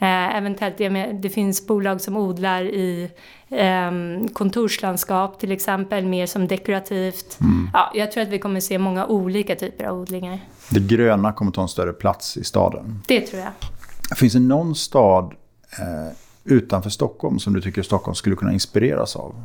Eh, 0.01 0.35
eventuellt, 0.35 0.77
det 1.21 1.29
finns 1.29 1.67
bolag 1.67 2.01
som 2.01 2.17
odlar 2.17 2.63
i 2.63 3.11
eh, 3.49 3.91
kontorslandskap 4.33 5.39
till 5.39 5.51
exempel, 5.51 6.05
mer 6.05 6.25
som 6.25 6.47
dekorativt. 6.47 7.37
Mm. 7.41 7.69
Ja, 7.73 7.91
jag 7.95 8.11
tror 8.11 8.23
att 8.23 8.29
vi 8.29 8.39
kommer 8.39 8.59
se 8.59 8.77
många 8.77 9.05
olika 9.05 9.55
typer 9.55 9.85
av 9.85 9.99
odlingar. 9.99 10.39
Det 10.69 10.79
gröna 10.79 11.33
kommer 11.33 11.51
ta 11.51 11.61
en 11.61 11.67
större 11.67 11.93
plats 11.93 12.37
i 12.37 12.43
staden? 12.43 13.01
Det 13.07 13.21
tror 13.21 13.41
jag. 13.41 14.17
Finns 14.17 14.33
det 14.33 14.39
någon 14.39 14.75
stad 14.75 15.33
eh, 15.79 16.13
utanför 16.43 16.89
Stockholm 16.89 17.39
som 17.39 17.53
du 17.53 17.61
tycker 17.61 17.83
Stockholm 17.83 18.15
skulle 18.15 18.35
kunna 18.35 18.53
inspireras 18.53 19.15
av? 19.15 19.35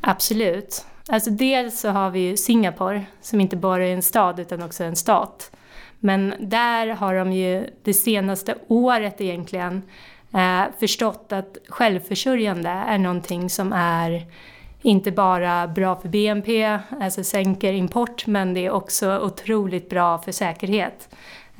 Absolut. 0.00 0.84
Alltså 1.08 1.30
dels 1.30 1.80
så 1.80 1.88
har 1.88 2.10
vi 2.10 2.20
ju 2.20 2.36
Singapore 2.36 3.06
som 3.20 3.40
inte 3.40 3.56
bara 3.56 3.86
är 3.86 3.94
en 3.94 4.02
stad 4.02 4.40
utan 4.40 4.62
också 4.62 4.84
en 4.84 4.96
stat. 4.96 5.50
Men 5.98 6.34
där 6.40 6.86
har 6.86 7.14
de 7.14 7.32
ju 7.32 7.70
det 7.82 7.94
senaste 7.94 8.54
året 8.68 9.20
egentligen 9.20 9.82
eh, 10.34 10.62
förstått 10.80 11.32
att 11.32 11.58
självförsörjande 11.68 12.68
är 12.68 12.98
någonting 12.98 13.50
som 13.50 13.72
är 13.72 14.26
inte 14.82 15.10
bara 15.10 15.66
bra 15.66 15.96
för 15.96 16.08
BNP, 16.08 16.78
alltså 17.00 17.24
sänker 17.24 17.72
import, 17.72 18.26
men 18.26 18.54
det 18.54 18.66
är 18.66 18.70
också 18.70 19.18
otroligt 19.18 19.90
bra 19.90 20.18
för 20.18 20.32
säkerhet. 20.32 21.08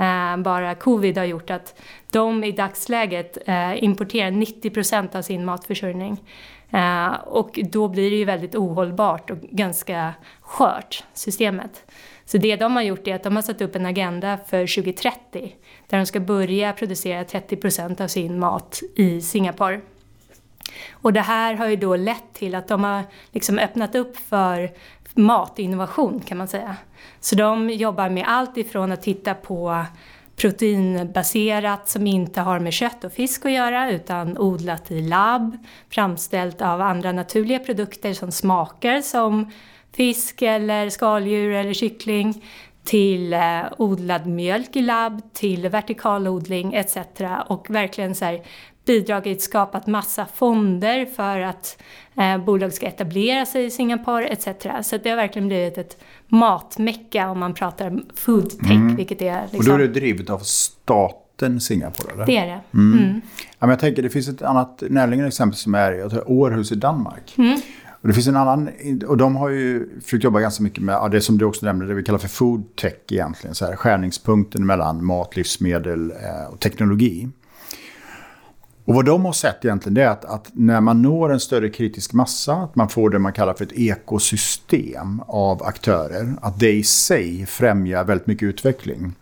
Eh, 0.00 0.36
bara 0.36 0.74
covid 0.74 1.18
har 1.18 1.24
gjort 1.24 1.50
att 1.50 1.80
de 2.10 2.44
i 2.44 2.52
dagsläget 2.52 3.38
eh, 3.46 3.84
importerar 3.84 4.30
90 4.30 4.70
procent 4.70 5.14
av 5.14 5.22
sin 5.22 5.44
matförsörjning. 5.44 6.20
Eh, 6.70 7.12
och 7.12 7.58
då 7.62 7.88
blir 7.88 8.10
det 8.10 8.16
ju 8.16 8.24
väldigt 8.24 8.54
ohållbart 8.54 9.30
och 9.30 9.38
ganska 9.40 10.14
skört, 10.40 11.04
systemet. 11.14 11.84
Så 12.24 12.38
det 12.38 12.56
de 12.56 12.76
har 12.76 12.82
gjort 12.82 13.08
är 13.08 13.14
att 13.14 13.22
de 13.22 13.36
har 13.36 13.42
satt 13.42 13.60
upp 13.60 13.76
en 13.76 13.86
agenda 13.86 14.38
för 14.46 14.82
2030 14.82 15.54
där 15.86 15.98
de 15.98 16.06
ska 16.06 16.20
börja 16.20 16.72
producera 16.72 17.24
30 17.24 17.56
procent 17.56 18.00
av 18.00 18.08
sin 18.08 18.38
mat 18.38 18.80
i 18.96 19.20
Singapore. 19.20 19.80
Och 20.92 21.12
det 21.12 21.20
här 21.20 21.54
har 21.54 21.66
ju 21.66 21.76
då 21.76 21.96
lett 21.96 22.34
till 22.34 22.54
att 22.54 22.68
de 22.68 22.84
har 22.84 23.02
liksom 23.32 23.58
öppnat 23.58 23.94
upp 23.94 24.16
för 24.16 24.70
matinnovation 25.16 26.20
kan 26.20 26.38
man 26.38 26.48
säga. 26.48 26.76
Så 27.20 27.34
de 27.36 27.70
jobbar 27.70 28.08
med 28.08 28.24
allt 28.26 28.56
ifrån 28.56 28.92
att 28.92 29.02
titta 29.02 29.34
på 29.34 29.84
proteinbaserat 30.36 31.88
som 31.88 32.06
inte 32.06 32.40
har 32.40 32.58
med 32.58 32.72
kött 32.72 33.04
och 33.04 33.12
fisk 33.12 33.46
att 33.46 33.52
göra 33.52 33.90
utan 33.90 34.38
odlat 34.38 34.90
i 34.90 35.02
labb, 35.02 35.56
framställt 35.90 36.62
av 36.62 36.80
andra 36.80 37.12
naturliga 37.12 37.58
produkter 37.58 38.12
som 38.12 38.32
smakar 38.32 39.00
som 39.00 39.50
fisk 39.92 40.42
eller 40.42 40.90
skaldjur 40.90 41.52
eller 41.52 41.72
kyckling 41.72 42.44
till 42.84 43.32
eh, 43.32 43.62
odlad 43.78 44.26
mjölk 44.26 44.76
i 44.76 44.82
labb, 44.82 45.32
till 45.32 45.68
vertikalodling 45.68 46.74
etc. 46.74 46.96
Och 47.46 47.70
verkligen 47.70 48.14
så 48.14 48.24
här, 48.24 48.42
bidragit, 48.86 49.42
skapat 49.42 49.86
massa 49.86 50.26
fonder 50.34 51.06
för 51.06 51.40
att 51.40 51.82
eh, 52.16 52.44
bolag 52.44 52.72
ska 52.72 52.86
etablera 52.86 53.46
sig 53.46 53.64
i 53.64 53.70
Singapore 53.70 54.26
etc. 54.26 54.46
Så 54.82 54.96
det 54.96 55.10
har 55.10 55.16
verkligen 55.16 55.48
blivit 55.48 55.78
ett 55.78 55.96
matmecka 56.28 57.30
om 57.30 57.38
man 57.38 57.54
pratar 57.54 58.02
food 58.14 58.50
tech, 58.50 58.70
mm. 58.70 58.96
vilket 58.96 59.22
är... 59.22 59.42
Liksom... 59.42 59.58
Och 59.58 59.64
då 59.64 59.72
är 59.72 59.78
det 59.78 59.88
drivet 59.88 60.30
av 60.30 60.38
staten 60.38 61.60
Singapore, 61.60 62.12
eller? 62.14 62.26
Det 62.26 62.36
är 62.36 62.46
det. 62.46 62.60
Mm. 62.78 62.98
Mm. 62.98 63.20
Ja, 63.36 63.56
men 63.58 63.70
jag 63.70 63.78
tänker, 63.78 64.02
det 64.02 64.10
finns 64.10 64.28
ett 64.28 64.42
annat 64.42 64.82
närliggande 64.88 65.28
exempel 65.28 65.56
som 65.56 65.74
är 65.74 66.22
Århus 66.30 66.72
i 66.72 66.74
Danmark. 66.74 67.34
Mm. 67.38 67.60
Och 68.02 68.08
det 68.08 68.14
finns 68.14 68.28
en 68.28 68.36
annan, 68.36 68.70
och 69.06 69.16
de 69.16 69.36
har 69.36 69.48
ju 69.48 70.00
försökt 70.00 70.24
jobba 70.24 70.40
ganska 70.40 70.62
mycket 70.62 70.84
med 70.84 70.92
ja, 70.92 71.08
det 71.08 71.20
som 71.20 71.38
du 71.38 71.44
också 71.44 71.66
nämnde, 71.66 71.86
det 71.86 71.94
vi 71.94 72.02
kallar 72.02 72.18
för 72.18 72.28
food 72.28 72.76
tech 72.76 72.94
egentligen. 73.10 73.54
Så 73.54 73.66
här, 73.66 73.76
skärningspunkten 73.76 74.66
mellan 74.66 75.04
mat, 75.04 75.36
livsmedel 75.36 76.10
eh, 76.10 76.52
och 76.52 76.60
teknologi. 76.60 77.28
Och 78.90 78.96
vad 78.96 79.04
de 79.04 79.24
har 79.24 79.32
sett 79.32 79.64
egentligen 79.64 79.94
det 79.94 80.02
är 80.02 80.08
att, 80.08 80.24
att, 80.24 80.50
när 80.52 80.80
man 80.80 81.02
når 81.02 81.32
en 81.32 81.40
större 81.40 81.68
kritisk 81.68 82.12
massa, 82.12 82.54
att 82.54 82.76
man 82.76 82.88
får 82.88 83.10
det 83.10 83.18
man 83.18 83.32
kallar 83.32 83.54
för 83.54 83.64
ett 83.64 83.72
ekosystem 83.72 85.22
av 85.26 85.62
aktörer, 85.62 86.34
att 86.42 86.60
det 86.60 86.72
i 86.72 86.82
sig 86.82 87.46
främjar 87.46 88.04
väldigt 88.04 88.26
mycket 88.26 88.46
utveckling. 88.46 89.12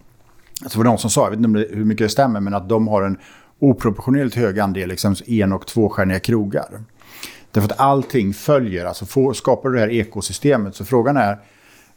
Alltså 0.62 0.78
det 0.78 0.84
var 0.84 0.90
någon 0.90 0.98
som 0.98 1.10
sa, 1.10 1.24
jag 1.24 1.30
vet 1.30 1.40
inte 1.40 1.66
hur 1.70 1.84
mycket 1.84 2.04
det 2.04 2.08
stämmer, 2.08 2.40
men 2.40 2.54
att 2.54 2.68
de 2.68 2.88
har 2.88 3.02
en 3.02 3.18
oproportionerligt 3.58 4.36
hög 4.36 4.58
andel 4.58 4.90
exempelvis 4.90 5.28
en 5.28 5.52
och 5.52 5.66
tvåstjärniga 5.66 6.20
krogar. 6.20 6.82
Därför 7.50 7.68
att 7.68 7.80
allting 7.80 8.34
följer, 8.34 8.84
alltså 8.84 9.06
får, 9.06 9.32
skapar 9.32 9.68
du 9.68 9.74
det 9.74 9.80
här 9.80 9.90
ekosystemet. 9.90 10.74
Så 10.74 10.84
frågan 10.84 11.16
är, 11.16 11.38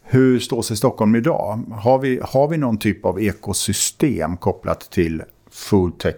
hur 0.04 0.40
står 0.40 0.62
sig 0.62 0.78
Stockholm 0.78 1.16
idag? 1.16 1.64
Har 1.72 2.00
vi, 2.00 2.22
har 2.24 2.48
vi 2.48 2.58
någon 2.58 2.78
typ 2.78 3.06
av 3.06 3.22
ekosystem 3.22 4.38
kopplat 4.38 4.80
till 4.80 5.24
foodtech? 5.52 6.16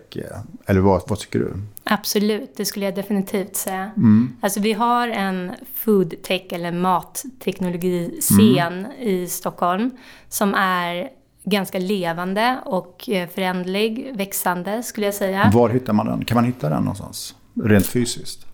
Eller 0.66 0.82
vad, 0.82 1.02
vad 1.08 1.20
tycker 1.20 1.40
du? 1.40 1.54
Absolut, 1.84 2.52
det 2.56 2.66
skulle 2.66 2.86
jag 2.86 2.96
definitivt 2.96 3.56
säga. 3.56 3.92
Mm. 3.98 4.36
Alltså 4.42 4.60
vi 4.60 4.74
har 4.74 5.08
en 5.08 5.52
foodtech 5.74 6.46
eller 6.50 6.72
matteknologiscen 6.72 8.86
mm. 8.86 8.92
i 9.00 9.28
Stockholm 9.28 9.92
som 10.30 10.54
är 10.54 11.10
ganska 11.44 11.80
levande 11.80 12.60
och 12.66 13.10
eh, 13.10 13.30
förändlig, 13.30 14.12
växande 14.16 14.84
skulle 14.84 15.08
jag 15.08 15.16
säga. 15.16 15.52
Var 15.54 15.70
hittar 15.70 15.94
man 15.94 16.06
den? 16.06 16.26
Kan 16.26 16.36
man 16.36 16.46
hitta 16.46 16.70
den 16.70 16.84
någonstans? 16.84 17.36
Rent 17.64 17.86
fysiskt? 17.86 18.48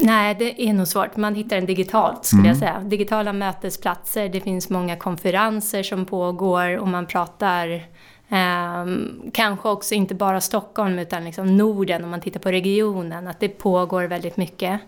Nej, 0.00 0.36
det 0.38 0.68
är 0.68 0.72
nog 0.72 0.88
svårt. 0.88 1.16
Man 1.16 1.34
hittar 1.34 1.56
den 1.56 1.66
digitalt 1.66 2.24
skulle 2.24 2.40
mm. 2.40 2.48
jag 2.48 2.58
säga. 2.58 2.80
Digitala 2.80 3.32
mötesplatser, 3.32 4.28
det 4.28 4.40
finns 4.40 4.70
många 4.70 4.96
konferenser 4.96 5.82
som 5.82 6.04
pågår 6.04 6.78
och 6.78 6.88
man 6.88 7.06
pratar 7.06 7.86
Ehm, 8.28 9.30
kanske 9.32 9.68
också 9.68 9.94
inte 9.94 10.14
bara 10.14 10.40
Stockholm 10.40 10.98
utan 10.98 11.24
liksom 11.24 11.56
Norden 11.56 12.04
om 12.04 12.10
man 12.10 12.20
tittar 12.20 12.40
på 12.40 12.50
regionen, 12.50 13.26
att 13.26 13.40
det 13.40 13.48
pågår 13.48 14.04
väldigt 14.04 14.36
mycket. 14.36 14.80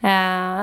Eh, 0.00 0.62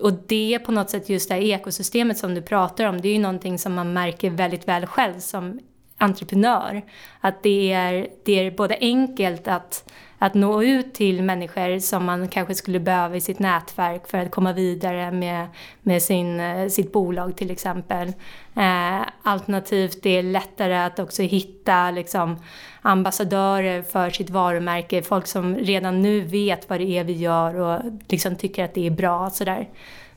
och 0.00 0.12
det 0.12 0.58
på 0.58 0.72
något 0.72 0.90
sätt, 0.90 1.08
just 1.08 1.28
det 1.28 1.34
här 1.34 1.42
ekosystemet 1.42 2.18
som 2.18 2.34
du 2.34 2.42
pratar 2.42 2.84
om, 2.84 3.00
det 3.00 3.08
är 3.08 3.12
ju 3.12 3.18
någonting 3.18 3.58
som 3.58 3.74
man 3.74 3.92
märker 3.92 4.30
väldigt 4.30 4.68
väl 4.68 4.86
själv 4.86 5.18
som 5.18 5.60
entreprenör. 5.98 6.82
Att 7.20 7.42
det 7.42 7.72
är, 7.72 8.08
det 8.24 8.32
är 8.32 8.50
både 8.50 8.78
enkelt 8.80 9.48
att 9.48 9.92
att 10.22 10.34
nå 10.34 10.62
ut 10.62 10.94
till 10.94 11.22
människor 11.22 11.78
som 11.78 12.04
man 12.04 12.28
kanske 12.28 12.54
skulle 12.54 12.80
behöva 12.80 13.16
i 13.16 13.20
sitt 13.20 13.38
nätverk 13.38 14.08
för 14.08 14.18
att 14.18 14.30
komma 14.30 14.52
vidare 14.52 15.10
med, 15.10 15.46
med 15.82 16.02
sin, 16.02 16.40
eh, 16.40 16.68
sitt 16.68 16.92
bolag 16.92 17.36
till 17.36 17.50
exempel. 17.50 18.08
Eh, 18.56 19.00
alternativt 19.22 20.02
det 20.02 20.10
är 20.10 20.22
lättare 20.22 20.76
att 20.76 20.98
också 20.98 21.22
hitta 21.22 21.90
liksom, 21.90 22.36
ambassadörer 22.82 23.82
för 23.82 24.10
sitt 24.10 24.30
varumärke, 24.30 25.02
folk 25.02 25.26
som 25.26 25.56
redan 25.56 26.02
nu 26.02 26.20
vet 26.20 26.70
vad 26.70 26.80
det 26.80 26.98
är 26.98 27.04
vi 27.04 27.12
gör 27.12 27.54
och 27.54 27.82
liksom 28.08 28.36
tycker 28.36 28.64
att 28.64 28.74
det 28.74 28.86
är 28.86 28.90
bra. 28.90 29.30
Sådär. 29.30 29.68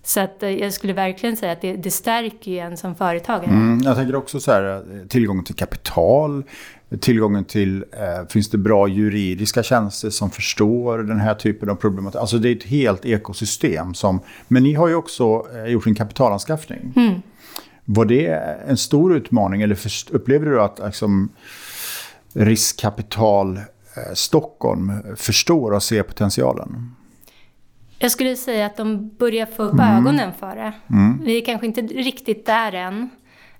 Så 0.03 0.19
att 0.19 0.43
eh, 0.43 0.49
jag 0.49 0.73
skulle 0.73 0.93
verkligen 0.93 1.37
säga 1.37 1.51
att 1.51 1.61
det, 1.61 1.75
det 1.75 1.91
stärker 1.91 2.51
ju 2.51 2.59
en 2.59 2.77
som 2.77 2.95
företagare. 2.95 3.45
Mm, 3.49 3.81
jag 3.81 3.95
tänker 3.95 4.15
också 4.15 4.39
så 4.39 4.51
här, 4.51 4.75
eh, 4.75 5.07
tillgång 5.07 5.43
till 5.43 5.55
kapital, 5.55 6.43
tillgången 6.99 7.45
till, 7.45 7.85
eh, 7.91 8.27
finns 8.29 8.49
det 8.49 8.57
bra 8.57 8.87
juridiska 8.87 9.63
tjänster 9.63 10.09
som 10.09 10.31
förstår 10.31 10.97
den 10.97 11.19
här 11.19 11.35
typen 11.35 11.69
av 11.69 11.75
problematik? 11.75 12.21
Alltså 12.21 12.37
det 12.37 12.49
är 12.49 12.55
ett 12.55 12.63
helt 12.63 13.05
ekosystem 13.05 13.93
som, 13.93 14.19
men 14.47 14.63
ni 14.63 14.73
har 14.73 14.87
ju 14.87 14.95
också 14.95 15.45
eh, 15.55 15.71
gjort 15.71 15.87
en 15.87 15.95
kapitalanskaffning. 15.95 16.93
Mm. 16.95 17.21
Var 17.85 18.05
det 18.05 18.27
en 18.67 18.77
stor 18.77 19.15
utmaning 19.15 19.61
eller 19.61 19.75
för, 19.75 20.15
upplevde 20.15 20.49
du 20.49 20.61
att 20.61 20.79
liksom, 20.85 21.29
riskkapital 22.33 23.57
eh, 23.57 23.63
Stockholm 24.13 24.93
förstår 25.15 25.71
och 25.71 25.83
ser 25.83 26.03
potentialen? 26.03 26.95
Jag 27.99 28.11
skulle 28.11 28.35
säga 28.35 28.65
att 28.65 28.77
de 28.77 29.09
börjar 29.09 29.45
få 29.45 29.63
upp 29.63 29.73
mm. 29.73 29.97
ögonen 29.97 30.31
för 30.39 30.55
det. 30.55 30.73
Mm. 30.89 31.21
Vi 31.23 31.37
är 31.37 31.45
kanske 31.45 31.67
inte 31.67 31.81
riktigt 31.81 32.45
där 32.45 32.73
än. 32.73 33.09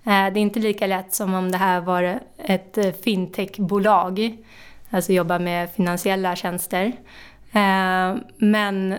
Eh, 0.06 0.34
det 0.34 0.40
är 0.40 0.42
inte 0.42 0.60
lika 0.60 0.88
lätt 0.88 1.14
som 1.14 1.34
om 1.34 1.52
det 1.52 1.58
här 1.58 1.82
var 1.82 2.20
ett 2.38 2.78
eh, 2.78 2.92
fintechbolag, 3.04 4.38
alltså 4.90 5.14
jobba 5.14 5.40
med 5.40 5.70
finansiella 5.72 6.36
tjänster. 6.36 6.86
Eh, 7.52 8.16
men 8.38 8.96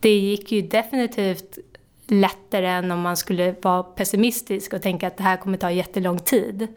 det 0.00 0.18
gick 0.18 0.52
ju 0.52 0.62
definitivt 0.62 1.58
lättare 2.06 2.66
än 2.66 2.90
om 2.90 3.00
man 3.00 3.16
skulle 3.16 3.54
vara 3.62 3.82
pessimistisk 3.82 4.72
och 4.72 4.82
tänka 4.82 5.06
att 5.06 5.16
det 5.16 5.22
här 5.22 5.36
kommer 5.36 5.58
ta 5.58 5.70
jättelång 5.70 6.18
tid. 6.18 6.68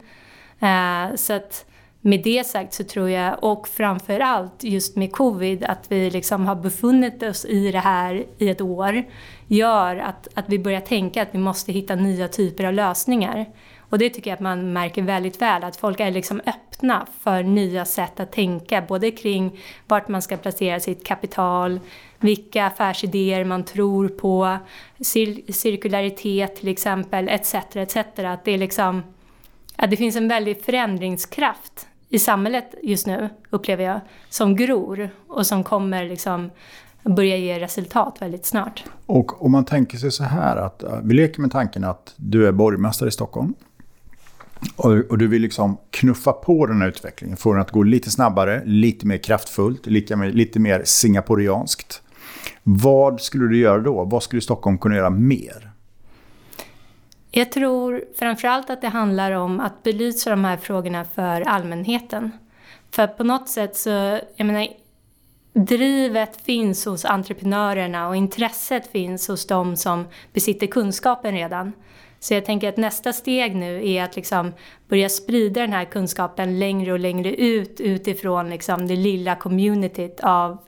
Så 1.14 1.32
att 1.32 1.69
med 2.00 2.22
det 2.22 2.46
sagt 2.46 2.74
så 2.74 2.84
tror 2.84 3.10
jag, 3.10 3.44
och 3.44 3.68
framför 3.68 4.20
allt 4.20 4.64
just 4.64 4.96
med 4.96 5.12
covid, 5.12 5.64
att 5.64 5.92
vi 5.92 6.10
liksom 6.10 6.46
har 6.46 6.54
befunnit 6.54 7.22
oss 7.22 7.44
i 7.44 7.72
det 7.72 7.78
här 7.78 8.24
i 8.38 8.48
ett 8.48 8.60
år, 8.60 9.04
gör 9.46 9.96
att, 9.96 10.28
att 10.34 10.44
vi 10.48 10.58
börjar 10.58 10.80
tänka 10.80 11.22
att 11.22 11.28
vi 11.32 11.38
måste 11.38 11.72
hitta 11.72 11.94
nya 11.94 12.28
typer 12.28 12.64
av 12.64 12.72
lösningar. 12.72 13.46
Och 13.78 13.98
det 13.98 14.10
tycker 14.10 14.30
jag 14.30 14.34
att 14.34 14.40
man 14.40 14.72
märker 14.72 15.02
väldigt 15.02 15.42
väl, 15.42 15.64
att 15.64 15.76
folk 15.76 16.00
är 16.00 16.10
liksom 16.10 16.40
öppna 16.46 17.06
för 17.20 17.42
nya 17.42 17.84
sätt 17.84 18.20
att 18.20 18.32
tänka, 18.32 18.82
både 18.82 19.10
kring 19.10 19.60
vart 19.86 20.08
man 20.08 20.22
ska 20.22 20.36
placera 20.36 20.80
sitt 20.80 21.06
kapital, 21.06 21.80
vilka 22.18 22.66
affärsidéer 22.66 23.44
man 23.44 23.64
tror 23.64 24.08
på, 24.08 24.58
cir 25.00 25.52
cirkularitet 25.52 26.56
till 26.56 26.68
exempel, 26.68 27.28
etc. 27.28 27.54
etc. 27.54 27.96
Att 27.96 28.44
det, 28.44 28.52
är 28.52 28.58
liksom, 28.58 29.02
att 29.76 29.90
det 29.90 29.96
finns 29.96 30.16
en 30.16 30.28
väldig 30.28 30.64
förändringskraft 30.64 31.86
i 32.10 32.18
samhället 32.18 32.74
just 32.82 33.06
nu, 33.06 33.28
upplever 33.50 33.84
jag, 33.84 34.00
som 34.28 34.56
gror 34.56 35.10
och 35.26 35.46
som 35.46 35.64
kommer 35.64 36.04
liksom 36.04 36.50
börja 37.02 37.36
ge 37.36 37.60
resultat 37.60 38.16
väldigt 38.20 38.46
snart. 38.46 38.84
Och 39.06 39.44
om 39.44 39.52
man 39.52 39.64
tänker 39.64 39.98
sig 39.98 40.10
så 40.10 40.24
här 40.24 40.56
att 40.56 40.84
vi 41.02 41.14
leker 41.14 41.40
med 41.40 41.52
tanken 41.52 41.84
att 41.84 42.14
du 42.16 42.46
är 42.46 42.52
borgmästare 42.52 43.08
i 43.08 43.12
Stockholm. 43.12 43.54
Och, 44.76 44.92
och, 44.92 45.18
du 45.18 45.26
vill 45.26 45.42
liksom 45.42 45.76
knuffa 45.90 46.32
på 46.32 46.66
den 46.66 46.80
här 46.80 46.88
utvecklingen, 46.88 47.36
få 47.36 47.52
den 47.52 47.62
att 47.62 47.70
gå 47.70 47.82
lite 47.82 48.10
snabbare, 48.10 48.62
lite 48.64 49.06
mer 49.06 49.18
kraftfullt, 49.18 49.86
lite 49.86 50.16
lite 50.16 50.58
mer 50.58 50.82
singaporianskt. 50.84 52.02
Vad 52.62 53.20
skulle 53.20 53.48
du 53.48 53.58
göra 53.58 53.78
då? 53.78 54.04
Vad 54.04 54.22
skulle 54.22 54.42
Stockholm 54.42 54.78
kunna 54.78 54.96
göra 54.96 55.10
mer? 55.10 55.69
Jag 57.30 57.52
tror 57.52 58.04
framförallt 58.18 58.70
att 58.70 58.80
det 58.80 58.88
handlar 58.88 59.32
om 59.32 59.60
att 59.60 59.82
belysa 59.82 60.30
de 60.30 60.44
här 60.44 60.56
frågorna 60.56 61.04
för 61.04 61.40
allmänheten. 61.40 62.30
För 62.90 63.06
på 63.06 63.24
något 63.24 63.48
sätt 63.48 63.76
så, 63.76 63.90
jag 64.36 64.46
menar, 64.46 64.68
drivet 65.52 66.40
finns 66.40 66.84
hos 66.84 67.04
entreprenörerna 67.04 68.08
och 68.08 68.16
intresset 68.16 68.92
finns 68.92 69.28
hos 69.28 69.46
de 69.46 69.76
som 69.76 70.06
besitter 70.32 70.66
kunskapen 70.66 71.34
redan. 71.34 71.72
Så 72.20 72.34
jag 72.34 72.44
tänker 72.44 72.68
att 72.68 72.76
nästa 72.76 73.12
steg 73.12 73.56
nu 73.56 73.88
är 73.88 74.04
att 74.04 74.16
liksom 74.16 74.52
börja 74.88 75.08
sprida 75.08 75.60
den 75.60 75.72
här 75.72 75.84
kunskapen 75.84 76.58
längre 76.58 76.92
och 76.92 76.98
längre 76.98 77.34
ut 77.34 77.80
utifrån 77.80 78.50
liksom 78.50 78.86
det 78.88 78.96
lilla 78.96 79.36
communityt 79.36 80.20
av 80.20 80.58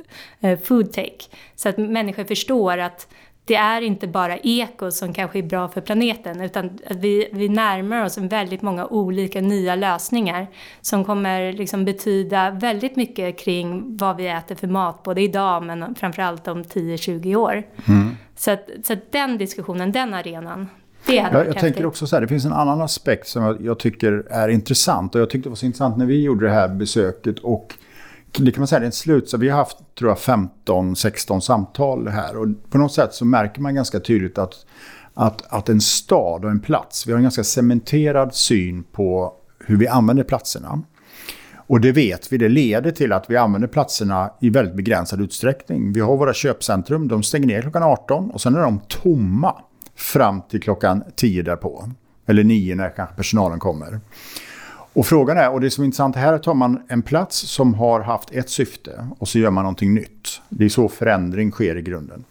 eh, 0.41 0.59
foodtech. 0.59 1.31
Så 1.57 1.69
att 1.69 1.79
människor 1.79 2.25
förstår 2.25 2.79
att 2.79 3.09
det 3.45 3.55
är 3.55 3.81
inte 3.81 4.09
bara 4.09 4.37
eko 4.37 4.91
som 4.91 5.13
kanske 5.13 5.39
är 5.39 5.43
bra 5.43 5.69
för 5.69 5.81
planeten 5.81 6.41
utan 6.41 6.79
att 6.91 6.97
vi, 6.97 7.29
vi 7.33 7.49
närmar 7.49 8.05
oss 8.05 8.19
väldigt 8.19 8.63
många 8.63 8.87
olika 8.87 9.41
nya 9.41 9.75
lösningar 9.75 10.47
som 10.81 11.05
kommer 11.05 11.53
liksom 11.53 11.85
betyda 11.85 12.51
väldigt 12.51 12.97
mycket 12.97 13.39
kring 13.39 13.97
vad 13.97 14.17
vi 14.17 14.29
äter 14.29 14.55
för 14.55 14.67
mat 14.67 15.03
både 15.03 15.21
idag 15.21 15.63
men 15.63 15.95
framförallt 15.95 16.49
om 16.49 16.63
10-20 16.63 17.37
år. 17.37 17.63
Mm. 17.89 18.17
Så, 18.37 18.51
att, 18.51 18.69
så 18.85 18.93
att 18.93 19.13
den 19.13 19.39
diskussionen, 19.39 19.93
den 19.93 20.15
arenan, 20.15 20.69
jag, 21.07 21.47
jag 21.47 21.59
tänker 21.59 21.87
också 21.87 22.07
så 22.07 22.17
här, 22.17 22.21
det 22.21 22.29
finns 22.29 22.45
en 22.45 22.53
annan 22.53 22.81
aspekt 22.81 23.29
som 23.29 23.43
jag, 23.43 23.61
jag, 23.61 23.79
tycker 23.79 24.27
är 24.31 24.49
intressant 24.49 25.15
och 25.15 25.21
jag 25.21 25.31
tyckte 25.31 25.47
det 25.47 25.51
var 25.51 25.57
så 25.57 25.67
intressant 25.67 25.97
när 25.97 26.07
vi 26.07 26.23
gjorde 26.23 26.47
det 26.47 26.53
här 26.53 26.69
besöket 26.69 27.39
och 27.39 27.75
det 28.39 28.53
kan 28.53 28.61
man 28.61 28.69
säga, 28.69 28.81
det 28.81 28.87
är 28.87 28.89
ett 28.89 28.95
slut. 28.95 29.29
Så 29.29 29.37
vi 29.37 29.49
har 29.49 29.59
haft, 29.59 29.77
tror 29.99 30.11
jag, 30.11 30.19
15-16 30.19 31.41
samtal 31.41 32.09
här. 32.09 32.37
Och 32.37 32.47
på 32.71 32.79
något 32.79 32.93
sätt 32.93 33.15
så 33.15 33.25
märker 33.25 33.61
man 33.61 33.75
ganska 33.75 34.01
tydligt 34.01 34.39
att, 34.39 34.55
att, 35.15 35.43
att 35.49 35.69
en 35.69 35.81
stad 35.81 36.45
och 36.45 36.51
en 36.51 36.61
plats, 36.61 37.07
vi 37.07 37.13
har 37.13 37.17
en 37.17 37.23
ganska 37.23 37.45
cementerad 37.45 38.35
syn 38.35 38.85
på 38.93 39.33
hur 39.67 39.77
vi 39.77 39.89
använder 39.89 40.25
platserna. 40.25 40.83
Och 41.67 41.81
det 41.81 41.93
vet 41.93 42.33
vi, 42.33 42.39
det 42.39 42.49
leder 42.49 42.91
till 42.91 43.13
att 43.13 43.31
vi 43.31 43.37
använder 43.37 43.69
platserna 43.69 44.31
i 44.41 44.51
väldigt 44.51 44.75
begränsad 44.75 45.21
utsträckning. 45.21 45.93
Vi 45.93 46.01
har 46.01 46.17
våra 46.17 46.35
köpcentrum, 46.35 47.09
de 47.09 47.23
stänger 47.23 47.47
ner 47.47 47.63
klockan 47.63 47.83
18 47.83 48.31
och 48.31 48.41
sen 48.41 48.55
är 48.55 48.61
de 48.61 48.81
tomma 48.89 49.55
fram 49.97 50.43
till 50.51 50.63
klockan 50.63 51.05
10 51.17 51.43
därpå. 51.43 51.91
Eller 52.27 52.45
9 52.45 52.75
när 52.75 52.97
kanske 52.97 53.17
personalen 53.17 53.59
kommer. 53.59 54.01
Och 54.93 55.07
frågan 55.07 55.37
är, 55.37 55.51
och 55.51 55.61
det 55.61 55.71
som 55.71 55.83
är 55.83 55.87
intressant 55.87 56.17
här 56.17 56.39
tar 56.39 56.55
man 56.55 56.83
en 56.89 57.03
plats 57.03 57.37
som 57.37 57.75
har 57.75 58.01
haft 58.01 58.31
ett 58.31 58.51
syfte 58.51 59.07
och 59.19 59.29
så 59.29 59.39
gör 59.39 59.51
man 59.51 59.65
någonting 59.65 59.95
nytt. 59.95 60.41
Det 60.49 60.65
är 60.65 60.69
så 60.69 60.89
förändring 60.89 61.51
sker 61.51 61.77
i 61.77 61.83
grunden. 61.83 62.25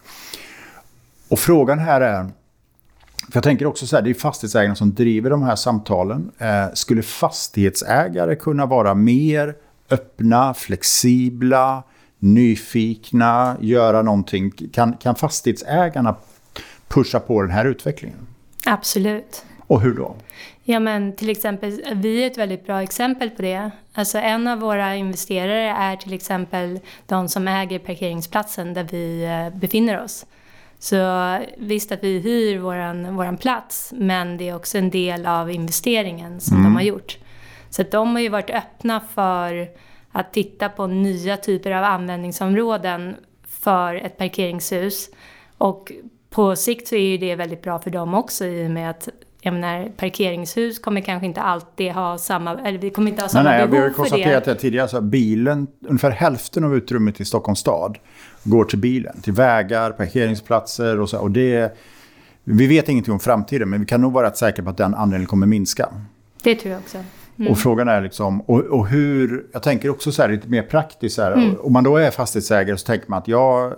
Och 1.28 1.38
frågan 1.38 1.78
här 1.78 2.00
är, 2.00 2.22
för 3.16 3.36
jag 3.36 3.42
tänker 3.42 3.66
också 3.66 3.86
så 3.86 3.96
här, 3.96 4.02
det 4.02 4.10
är 4.10 4.14
fastighetsägarna 4.14 4.74
som 4.74 4.94
driver 4.94 5.30
de 5.30 5.42
här 5.42 5.56
samtalen. 5.56 6.30
Eh, 6.38 6.66
skulle 6.74 7.02
fastighetsägare 7.02 8.36
kunna 8.36 8.66
vara 8.66 8.94
mer 8.94 9.54
öppna, 9.90 10.54
flexibla, 10.54 11.82
nyfikna, 12.18 13.56
göra 13.60 14.02
någonting? 14.02 14.50
Kan, 14.50 14.92
kan 14.92 15.14
fastighetsägarna 15.14 16.16
pusha 16.88 17.20
på 17.20 17.42
den 17.42 17.50
här 17.50 17.64
utvecklingen? 17.64 18.26
Absolut. 18.66 19.44
Och 19.66 19.80
hur 19.80 19.94
då? 19.94 20.16
Ja 20.64 20.80
men 20.80 21.16
till 21.16 21.30
exempel, 21.30 21.82
vi 21.94 22.22
är 22.22 22.26
ett 22.26 22.38
väldigt 22.38 22.66
bra 22.66 22.82
exempel 22.82 23.30
på 23.30 23.42
det. 23.42 23.70
Alltså 23.94 24.18
en 24.18 24.48
av 24.48 24.58
våra 24.58 24.96
investerare 24.96 25.70
är 25.70 25.96
till 25.96 26.12
exempel 26.12 26.80
de 27.06 27.28
som 27.28 27.48
äger 27.48 27.78
parkeringsplatsen 27.78 28.74
där 28.74 28.84
vi 28.84 29.24
eh, 29.24 29.58
befinner 29.60 30.04
oss. 30.04 30.26
Så 30.78 31.38
visst 31.56 31.92
att 31.92 32.04
vi 32.04 32.18
hyr 32.18 32.58
våran, 32.58 33.16
våran 33.16 33.36
plats 33.36 33.92
men 33.96 34.36
det 34.36 34.48
är 34.48 34.56
också 34.56 34.78
en 34.78 34.90
del 34.90 35.26
av 35.26 35.50
investeringen 35.50 36.40
som 36.40 36.56
mm. 36.56 36.64
de 36.64 36.76
har 36.76 36.82
gjort. 36.82 37.18
Så 37.70 37.82
de 37.82 38.12
har 38.12 38.20
ju 38.20 38.28
varit 38.28 38.50
öppna 38.50 39.00
för 39.14 39.68
att 40.12 40.32
titta 40.32 40.68
på 40.68 40.86
nya 40.86 41.36
typer 41.36 41.70
av 41.70 41.84
användningsområden 41.84 43.16
för 43.48 43.94
ett 43.94 44.18
parkeringshus. 44.18 45.10
Och 45.58 45.92
på 46.30 46.56
sikt 46.56 46.88
så 46.88 46.94
är 46.94 47.08
ju 47.08 47.18
det 47.18 47.34
väldigt 47.34 47.62
bra 47.62 47.78
för 47.78 47.90
dem 47.90 48.14
också 48.14 48.44
i 48.44 48.66
och 48.66 48.70
med 48.70 48.90
att 48.90 49.08
jag 49.44 49.54
menar, 49.54 49.88
parkeringshus 49.96 50.78
kommer 50.78 51.00
kanske 51.00 51.26
inte 51.26 51.40
alltid 51.40 51.92
ha 51.92 52.18
samma, 52.18 52.60
eller 52.60 52.78
vi 52.78 52.90
kommer 52.90 53.10
inte 53.10 53.22
ha 53.22 53.28
samma 53.28 53.50
nej, 53.50 53.58
nej, 53.58 53.68
behov 53.68 53.80
för 53.80 53.86
det. 53.86 53.88
Vi 53.88 53.92
har 53.92 54.08
konstaterat 54.08 54.44
det 54.44 54.54
tidigare, 54.54 54.88
så 54.88 55.00
bilen, 55.00 55.66
ungefär 55.88 56.10
hälften 56.10 56.64
av 56.64 56.76
utrymmet 56.76 57.20
i 57.20 57.24
Stockholms 57.24 57.58
stad 57.58 57.98
går 58.44 58.64
till 58.64 58.78
bilen. 58.78 59.20
Till 59.22 59.32
vägar, 59.32 59.90
parkeringsplatser 59.90 61.00
och 61.00 61.08
så. 61.08 61.18
Och 61.18 61.30
det, 61.30 61.76
vi 62.44 62.66
vet 62.66 62.88
ingenting 62.88 63.12
om 63.12 63.20
framtiden, 63.20 63.70
men 63.70 63.80
vi 63.80 63.86
kan 63.86 64.00
nog 64.00 64.12
vara 64.12 64.26
rätt 64.26 64.36
säkra 64.36 64.64
på 64.64 64.70
att 64.70 64.76
den 64.76 64.94
andelen 64.94 65.26
kommer 65.26 65.46
minska. 65.46 65.88
Det 66.42 66.54
tror 66.54 66.72
jag 66.72 66.80
också. 66.80 66.98
Mm. 67.38 67.52
Och 67.52 67.58
frågan 67.58 67.88
är 67.88 68.00
liksom, 68.02 68.40
och, 68.40 68.60
och, 68.60 68.88
hur, 68.88 69.46
jag 69.52 69.62
tänker 69.62 69.90
också 69.90 70.12
så 70.12 70.22
här 70.22 70.28
lite 70.28 70.48
mer 70.48 70.62
praktiskt 70.62 71.16
så 71.16 71.22
här, 71.22 71.32
mm. 71.32 71.56
om 71.60 71.72
man 71.72 71.84
då 71.84 71.96
är 71.96 72.10
fastighetsägare 72.10 72.76
så 72.76 72.86
tänker 72.86 73.10
man 73.10 73.18
att 73.18 73.28
jag 73.28 73.72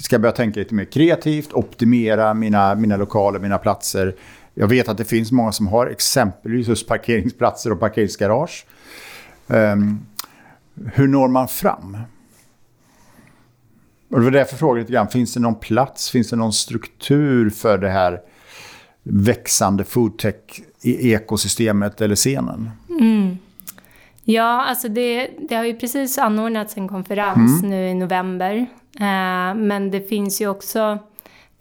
ska 0.00 0.18
börja 0.18 0.32
tänka 0.32 0.60
lite 0.60 0.74
mer 0.74 0.84
kreativt, 0.84 1.52
optimera 1.52 2.34
mina, 2.34 2.74
mina 2.74 2.96
lokaler, 2.96 3.38
mina 3.38 3.58
platser. 3.58 4.14
Jag 4.54 4.68
vet 4.68 4.88
att 4.88 4.98
det 4.98 5.04
finns 5.04 5.32
många 5.32 5.52
som 5.52 5.66
har 5.66 5.86
exempelvis 5.86 6.68
just 6.68 6.88
parkeringsplatser 6.88 7.72
och 7.72 7.80
parkeringsgarage. 7.80 8.66
Um, 9.46 10.06
hur 10.94 11.08
når 11.08 11.28
man 11.28 11.48
fram? 11.48 11.96
Och 14.10 14.18
det 14.18 14.24
var 14.24 14.30
därför 14.30 14.52
jag 14.52 14.58
frågade 14.58 14.80
lite 14.80 14.92
grann, 14.92 15.08
finns 15.08 15.34
det 15.34 15.40
någon 15.40 15.54
plats, 15.54 16.10
finns 16.10 16.30
det 16.30 16.36
någon 16.36 16.52
struktur 16.52 17.50
för 17.50 17.78
det 17.78 17.90
här 17.90 18.20
växande 19.02 19.84
foodtech-ekosystemet 19.84 22.00
eller 22.00 22.16
scenen? 22.16 22.70
Mm. 23.00 23.38
Ja, 24.24 24.64
alltså 24.64 24.88
det, 24.88 25.30
det 25.48 25.54
har 25.54 25.64
ju 25.64 25.76
precis 25.76 26.18
anordnats 26.18 26.76
en 26.76 26.88
konferens 26.88 27.62
mm. 27.62 27.70
nu 27.70 27.88
i 27.88 27.94
november. 27.94 28.66
Eh, 29.00 29.54
men 29.54 29.90
det 29.90 30.08
finns 30.08 30.40
ju 30.40 30.48
också 30.48 30.98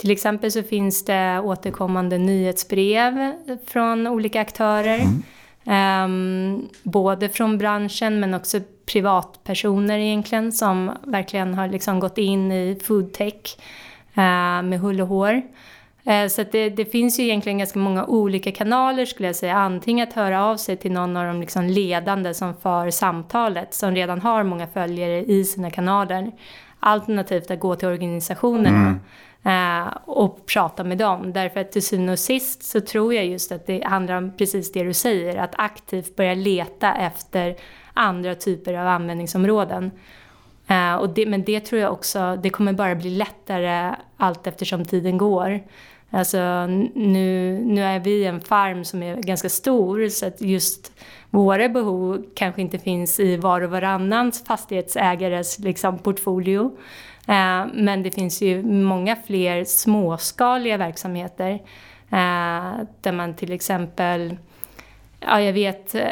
till 0.01 0.11
exempel 0.11 0.51
så 0.51 0.63
finns 0.63 1.05
det 1.05 1.39
återkommande 1.39 2.17
nyhetsbrev 2.17 3.33
från 3.67 4.07
olika 4.07 4.41
aktörer. 4.41 4.99
Mm. 4.99 5.23
Um, 6.05 6.69
både 6.83 7.29
från 7.29 7.57
branschen 7.57 8.19
men 8.19 8.33
också 8.33 8.59
privatpersoner 8.85 9.99
egentligen 9.99 10.51
som 10.51 10.91
verkligen 11.03 11.53
har 11.53 11.67
liksom 11.67 11.99
gått 11.99 12.17
in 12.17 12.51
i 12.51 12.79
foodtech 12.83 13.57
uh, 14.17 14.63
med 14.63 14.79
hull 14.79 15.01
och 15.01 15.07
hår. 15.07 15.41
Uh, 16.07 16.27
så 16.29 16.43
det, 16.51 16.69
det, 16.69 16.85
finns 16.85 17.19
ju 17.19 17.23
egentligen 17.23 17.57
ganska 17.57 17.79
många 17.79 18.05
olika 18.05 18.51
kanaler 18.51 19.05
skulle 19.05 19.29
jag 19.29 19.35
säga. 19.35 19.55
Antingen 19.55 20.07
att 20.07 20.13
höra 20.13 20.45
av 20.45 20.57
sig 20.57 20.77
till 20.77 20.91
någon 20.91 21.17
av 21.17 21.25
de 21.25 21.41
liksom 21.41 21.65
ledande 21.65 22.33
som 22.33 22.55
för 22.55 22.89
samtalet 22.89 23.73
som 23.73 23.95
redan 23.95 24.21
har 24.21 24.43
många 24.43 24.67
följare 24.67 25.23
i 25.23 25.43
sina 25.45 25.71
kanaler. 25.71 26.31
Alternativt 26.79 27.51
att 27.51 27.59
gå 27.59 27.75
till 27.75 27.87
organisationerna. 27.87 28.87
Mm 28.87 28.99
Eh, 28.99 29.30
Eh, 29.43 29.87
och 30.05 30.45
prata 30.45 30.83
med 30.83 30.97
dem. 30.97 31.33
Därför 31.33 31.59
att 31.59 31.71
till 31.71 31.85
syvende 31.85 32.11
och 32.11 32.19
sist 32.19 32.63
så 32.63 32.81
tror 32.81 33.13
jag 33.13 33.25
just 33.25 33.51
att 33.51 33.67
det 33.67 33.83
handlar 33.83 34.15
om 34.15 34.31
precis 34.37 34.71
det 34.71 34.83
du 34.83 34.93
säger. 34.93 35.37
Att 35.37 35.53
aktivt 35.55 36.15
börja 36.15 36.33
leta 36.33 36.93
efter 36.93 37.55
andra 37.93 38.35
typer 38.35 38.73
av 38.73 38.87
användningsområden. 38.87 39.91
Eh, 40.67 40.95
och 40.95 41.09
det, 41.09 41.25
men 41.25 41.43
det 41.43 41.59
tror 41.59 41.81
jag 41.81 41.93
också, 41.93 42.39
det 42.43 42.49
kommer 42.49 42.73
bara 42.73 42.95
bli 42.95 43.09
lättare 43.09 43.95
allt 44.17 44.47
eftersom 44.47 44.85
tiden 44.85 45.17
går. 45.17 45.59
Alltså 46.13 46.67
nu, 46.95 47.59
nu 47.65 47.83
är 47.83 47.99
vi 47.99 48.25
en 48.25 48.41
farm 48.41 48.85
som 48.85 49.03
är 49.03 49.15
ganska 49.15 49.49
stor 49.49 50.09
så 50.09 50.25
att 50.25 50.41
just 50.41 50.91
våra 51.29 51.69
behov 51.69 52.25
kanske 52.35 52.61
inte 52.61 52.79
finns 52.79 53.19
i 53.19 53.37
var 53.37 53.61
och 53.61 53.69
varannans 53.69 54.45
fastighetsägares 54.45 55.59
liksom, 55.59 55.99
portfolio. 55.99 56.77
Eh, 57.27 57.65
men 57.73 58.03
det 58.03 58.11
finns 58.11 58.41
ju 58.41 58.63
många 58.63 59.15
fler 59.15 59.63
småskaliga 59.63 60.77
verksamheter 60.77 61.51
eh, 62.11 62.79
där 63.01 63.11
man 63.11 63.33
till 63.33 63.51
exempel, 63.51 64.37
ja 65.19 65.41
jag 65.41 65.53
vet 65.53 65.95
eh, 65.95 66.07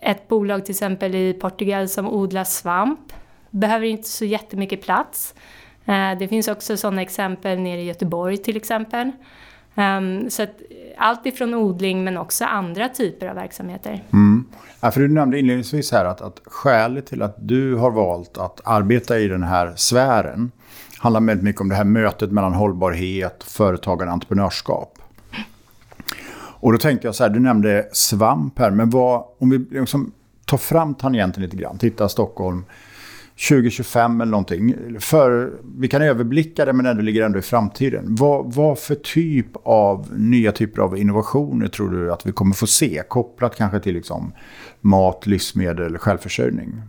ett 0.00 0.28
bolag 0.28 0.64
till 0.64 0.72
exempel 0.72 1.14
i 1.14 1.32
Portugal 1.32 1.88
som 1.88 2.08
odlar 2.08 2.44
svamp, 2.44 3.12
behöver 3.50 3.86
inte 3.86 4.08
så 4.08 4.24
jättemycket 4.24 4.82
plats. 4.82 5.34
Det 6.18 6.28
finns 6.28 6.48
också 6.48 6.76
sådana 6.76 7.02
exempel 7.02 7.58
nere 7.58 7.80
i 7.80 7.84
Göteborg 7.84 8.36
till 8.36 8.56
exempel. 8.56 9.12
Ehm, 9.74 10.30
så 10.30 10.42
att 10.42 10.62
allt 10.96 11.26
ifrån 11.26 11.54
odling 11.54 12.04
men 12.04 12.16
också 12.16 12.44
andra 12.44 12.88
typer 12.88 13.26
av 13.26 13.34
verksamheter. 13.34 14.02
Mm. 14.12 14.29
Ja, 14.80 14.90
för 14.90 15.00
du 15.00 15.08
nämnde 15.08 15.38
inledningsvis 15.38 15.92
här 15.92 16.04
att, 16.04 16.20
att 16.20 16.40
skälet 16.46 17.06
till 17.06 17.22
att 17.22 17.36
du 17.38 17.74
har 17.74 17.90
valt 17.90 18.38
att 18.38 18.60
arbeta 18.64 19.18
i 19.18 19.28
den 19.28 19.42
här 19.42 19.72
sfären 19.76 20.50
handlar 20.98 21.20
väldigt 21.20 21.44
mycket 21.44 21.60
om 21.60 21.68
det 21.68 21.74
här 21.74 21.84
mötet 21.84 22.32
mellan 22.32 22.54
hållbarhet, 22.54 23.44
företagande 23.44 24.10
och 24.10 24.12
entreprenörskap. 24.12 24.98
Och 26.60 26.72
då 26.72 26.78
tänkte 26.78 27.06
jag 27.06 27.14
så 27.14 27.22
här, 27.22 27.30
du 27.30 27.40
nämnde 27.40 27.88
svamp 27.92 28.58
här, 28.58 28.70
men 28.70 28.90
vad, 28.90 29.24
om 29.38 29.50
vi 29.50 29.58
liksom 29.58 30.12
tar 30.44 30.58
fram 30.58 30.94
tangenten 30.94 31.42
lite 31.42 31.56
grann, 31.56 31.78
titta 31.78 32.08
Stockholm, 32.08 32.64
2025 33.48 34.20
eller 34.20 34.30
någonting. 34.30 34.74
För, 35.00 35.52
vi 35.78 35.88
kan 35.88 36.02
överblicka 36.02 36.64
det 36.64 36.72
men 36.72 36.96
det 36.96 37.02
ligger 37.02 37.24
ändå 37.24 37.38
i 37.38 37.42
framtiden. 37.42 38.04
Vad, 38.08 38.54
vad 38.54 38.78
för 38.78 38.94
typ 38.94 39.46
av 39.62 40.08
nya 40.12 40.52
typer 40.52 40.82
av 40.82 40.98
innovationer 40.98 41.68
tror 41.68 41.90
du 41.90 42.12
att 42.12 42.26
vi 42.26 42.32
kommer 42.32 42.54
få 42.54 42.66
se? 42.66 43.02
Kopplat 43.08 43.56
kanske 43.56 43.80
till 43.80 43.94
liksom 43.94 44.32
mat, 44.80 45.26
livsmedel, 45.26 45.98
självförsörjning. 45.98 46.82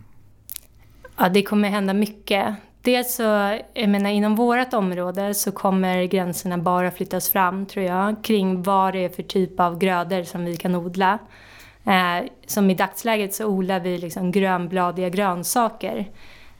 Ja, 1.18 1.28
det 1.28 1.42
kommer 1.42 1.68
hända 1.68 1.94
mycket. 1.94 2.54
Dels 2.82 3.14
så, 3.14 3.58
jag 3.74 3.88
menar 3.88 4.10
inom 4.10 4.34
vårt 4.34 4.74
område 4.74 5.34
så 5.34 5.52
kommer 5.52 6.04
gränserna 6.04 6.58
bara 6.58 6.90
flyttas 6.90 7.28
fram 7.28 7.66
tror 7.66 7.84
jag 7.84 8.24
kring 8.24 8.62
vad 8.62 8.92
det 8.92 9.04
är 9.04 9.08
för 9.08 9.22
typ 9.22 9.60
av 9.60 9.78
grödor 9.78 10.22
som 10.22 10.44
vi 10.44 10.56
kan 10.56 10.74
odla. 10.74 11.18
Eh, 11.84 12.28
som 12.46 12.70
i 12.70 12.74
dagsläget 12.74 13.34
så 13.34 13.46
odlar 13.46 13.80
vi 13.80 13.98
liksom 13.98 14.32
grönbladiga 14.32 15.08
grönsaker. 15.08 16.06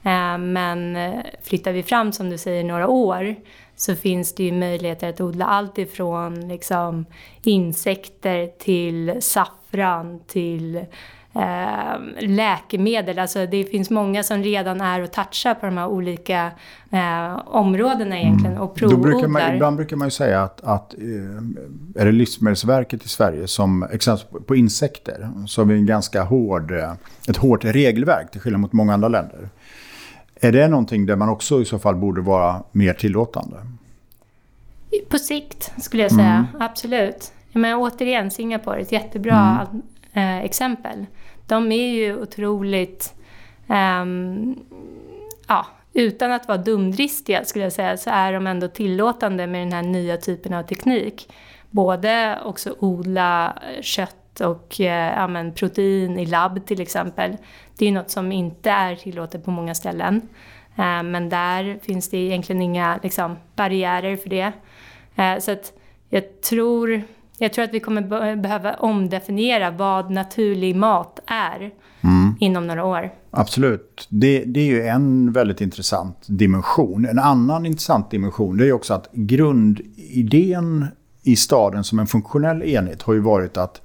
Eh, 0.03 0.37
men 0.37 0.95
eh, 0.95 1.19
flyttar 1.43 1.71
vi 1.71 1.83
fram, 1.83 2.11
som 2.11 2.29
du 2.29 2.37
säger, 2.37 2.63
några 2.63 2.87
år 2.87 3.35
så 3.75 3.95
finns 3.95 4.35
det 4.35 4.43
ju 4.43 4.51
möjligheter 4.51 5.09
att 5.09 5.21
odla 5.21 5.45
allt 5.45 5.77
ifrån 5.77 6.47
liksom, 6.47 7.05
insekter 7.43 8.47
till 8.47 9.17
saffran 9.19 10.19
till 10.27 10.85
eh, 11.33 12.27
läkemedel. 12.27 13.19
Alltså 13.19 13.45
det 13.45 13.63
finns 13.63 13.89
många 13.89 14.23
som 14.23 14.43
redan 14.43 14.81
är 14.81 15.01
och 15.01 15.11
touchar 15.11 15.53
på 15.53 15.65
de 15.65 15.77
här 15.77 15.87
olika 15.87 16.51
eh, 16.91 17.47
områdena 17.47 18.19
egentligen 18.19 18.57
och 18.57 18.75
provodlar. 18.75 19.11
Brukar 19.11 19.27
man, 19.27 19.53
ibland 19.53 19.75
brukar 19.75 19.95
man 19.95 20.07
ju 20.07 20.11
säga 20.11 20.43
att, 20.43 20.61
att 20.61 20.93
eh, 20.93 22.01
är 22.01 22.05
det 22.05 22.11
Livsmedelsverket 22.11 23.05
i 23.05 23.09
Sverige 23.09 23.47
som 23.47 23.83
exempelvis 23.83 24.47
på 24.47 24.55
insekter 24.55 25.29
så 25.47 25.61
har 25.61 25.65
vi 25.65 25.75
en 25.75 25.85
ganska 25.85 26.23
hård, 26.23 26.71
ett 27.27 27.37
hårt 27.37 27.65
regelverk 27.65 28.31
till 28.31 28.41
skillnad 28.41 28.61
mot 28.61 28.73
många 28.73 28.93
andra 28.93 29.07
länder. 29.07 29.49
Är 30.43 30.51
det 30.51 30.67
någonting 30.67 31.05
där 31.05 31.15
man 31.15 31.29
också 31.29 31.61
i 31.61 31.65
så 31.65 31.79
fall 31.79 31.95
borde 31.95 32.21
vara 32.21 32.63
mer 32.71 32.93
tillåtande? 32.93 33.57
På 35.09 35.17
sikt 35.17 35.73
skulle 35.77 36.03
jag 36.03 36.11
säga, 36.11 36.47
mm. 36.51 36.61
absolut. 36.61 37.31
Men 37.53 37.77
återigen, 37.77 38.31
Singapore 38.31 38.77
är 38.77 38.81
ett 38.81 38.91
jättebra 38.91 39.67
mm. 39.71 40.39
eh, 40.39 40.45
exempel. 40.45 41.05
De 41.47 41.71
är 41.71 41.89
ju 41.89 42.21
otroligt, 42.21 43.13
eh, 43.67 44.05
ja, 45.47 45.65
utan 45.93 46.31
att 46.31 46.47
vara 46.47 46.57
dumdristiga 46.57 47.45
skulle 47.45 47.63
jag 47.63 47.73
säga, 47.73 47.97
så 47.97 48.09
är 48.09 48.33
de 48.33 48.47
ändå 48.47 48.67
tillåtande 48.67 49.47
med 49.47 49.61
den 49.61 49.73
här 49.73 49.83
nya 49.83 50.17
typen 50.17 50.53
av 50.53 50.63
teknik. 50.63 51.29
Både 51.69 52.39
också 52.45 52.75
odla 52.79 53.57
kött 53.81 54.22
och 54.41 54.81
eh, 54.81 55.13
ja, 55.19 55.27
men 55.27 55.53
protein 55.53 56.19
i 56.19 56.25
labb 56.25 56.65
till 56.65 56.81
exempel. 56.81 57.37
Det 57.77 57.87
är 57.87 57.91
något 57.91 58.09
som 58.09 58.31
inte 58.31 58.69
är 58.69 58.95
tillåtet 58.95 59.45
på 59.45 59.51
många 59.51 59.75
ställen. 59.75 60.21
Eh, 60.75 61.03
men 61.03 61.29
där 61.29 61.79
finns 61.83 62.09
det 62.09 62.17
egentligen 62.17 62.61
inga 62.61 62.99
liksom, 63.03 63.35
barriärer 63.55 64.17
för 64.17 64.29
det. 64.29 64.51
Eh, 65.15 65.39
så 65.39 65.51
att 65.51 65.73
jag 66.09 66.41
tror, 66.41 67.01
jag 67.37 67.53
tror 67.53 67.65
att 67.65 67.73
vi 67.73 67.79
kommer 67.79 68.35
behöva 68.35 68.73
omdefiniera 68.73 69.71
vad 69.71 70.11
naturlig 70.11 70.75
mat 70.75 71.19
är 71.25 71.71
mm. 72.01 72.35
inom 72.39 72.67
några 72.67 72.85
år. 72.85 73.11
Absolut. 73.31 74.07
Det, 74.09 74.43
det, 74.43 74.59
är 74.59 74.65
ju 74.65 74.87
en 74.87 75.31
väldigt 75.31 75.61
intressant 75.61 76.17
dimension. 76.27 77.05
En 77.05 77.19
annan 77.19 77.65
intressant 77.65 78.11
dimension 78.11 78.57
det 78.57 78.67
är 78.67 78.71
också 78.71 78.93
att 78.93 79.09
grundidén 79.11 80.87
i 81.23 81.35
staden 81.35 81.83
som 81.83 81.99
en 81.99 82.07
funktionell 82.07 82.63
enhet 82.63 83.01
har 83.01 83.13
ju 83.13 83.19
varit 83.19 83.57
att 83.57 83.81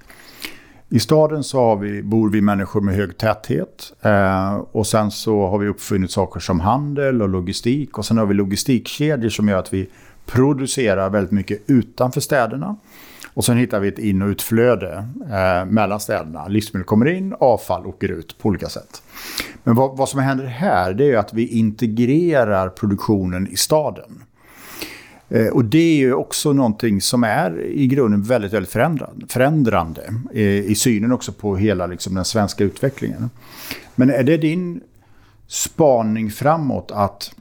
i 0.89 0.99
staden 0.99 1.43
så 1.43 1.59
har 1.59 1.75
vi, 1.75 2.03
bor 2.03 2.29
vi 2.29 2.41
människor 2.41 2.81
med 2.81 2.95
hög 2.95 3.17
täthet. 3.17 3.93
Eh, 4.01 4.55
och 4.55 4.87
sen 4.87 5.11
så 5.11 5.47
har 5.47 5.57
vi 5.57 5.67
uppfunnit 5.67 6.11
saker 6.11 6.39
som 6.39 6.59
handel 6.59 7.21
och 7.21 7.29
logistik. 7.29 7.97
Och 7.97 8.05
sen 8.05 8.17
har 8.17 8.25
vi 8.25 8.33
logistikkedjor 8.33 9.29
som 9.29 9.49
gör 9.49 9.59
att 9.59 9.73
vi 9.73 9.89
producerar 10.25 11.09
väldigt 11.09 11.31
mycket 11.31 11.61
utanför 11.67 12.21
städerna. 12.21 12.75
Och 13.33 13.45
sen 13.45 13.57
hittar 13.57 13.79
vi 13.79 13.87
ett 13.87 13.99
in- 13.99 14.21
och 14.21 14.27
utflöde 14.27 15.07
eh, 15.31 15.65
mellan 15.65 15.99
städerna. 15.99 16.47
Livsmedel 16.47 16.85
kommer 16.85 17.05
in, 17.05 17.35
avfall 17.39 17.87
åker 17.87 18.11
ut 18.11 18.37
på 18.37 18.49
olika 18.49 18.69
sätt. 18.69 19.03
Men 19.63 19.75
vad, 19.75 19.97
vad 19.97 20.09
som 20.09 20.19
händer 20.19 20.45
här 20.45 20.93
det 20.93 21.11
är 21.11 21.17
att 21.17 21.33
vi 21.33 21.47
integrerar 21.47 22.69
produktionen 22.69 23.47
i 23.47 23.55
staden. 23.55 24.23
Eh, 25.29 25.47
och 25.47 25.65
det 25.65 25.77
är 25.77 25.95
ju 25.95 26.13
också 26.13 26.53
någonting 26.53 27.01
som 27.01 27.23
är 27.23 27.61
i 27.61 27.87
grunden 27.87 28.23
väldigt, 28.23 28.53
väldigt 28.53 28.71
förändrande, 28.71 29.25
förändrande 29.27 30.13
i 30.65 30.75
synen 30.75 31.11
också 31.11 31.31
på 31.31 31.55
hela 31.55 31.87
liksom, 31.87 32.15
den 32.15 32.25
svenska 32.25 32.63
utvecklingen. 32.63 33.29
Men 33.95 34.09
är 34.09 34.23
det 34.23 34.37
din 34.37 34.81
spaning 35.47 36.31
framåt 36.31 36.91
att 36.91 37.35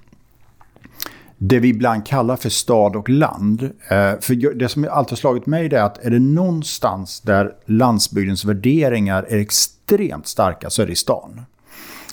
det 1.39 1.59
vi 1.59 1.69
ibland 1.69 2.07
kallar 2.07 2.37
för 2.37 2.49
stad 2.49 2.97
och 2.97 3.09
land. 3.09 3.63
Eh, 3.63 4.21
för 4.21 4.55
det 4.55 4.69
som 4.69 4.89
alltid 4.91 5.11
har 5.11 5.17
slagit 5.17 5.47
mig 5.47 5.67
är 5.67 5.83
att 5.83 6.05
är 6.05 6.11
det 6.11 6.19
någonstans 6.19 7.21
där 7.21 7.55
landsbygdens 7.67 8.45
värderingar 8.45 9.27
är 9.29 9.39
extremt 9.39 10.27
starka 10.27 10.71
så 10.71 10.83
är 10.83 10.87
det 10.87 10.93
i 10.93 10.97
stan. 10.97 11.41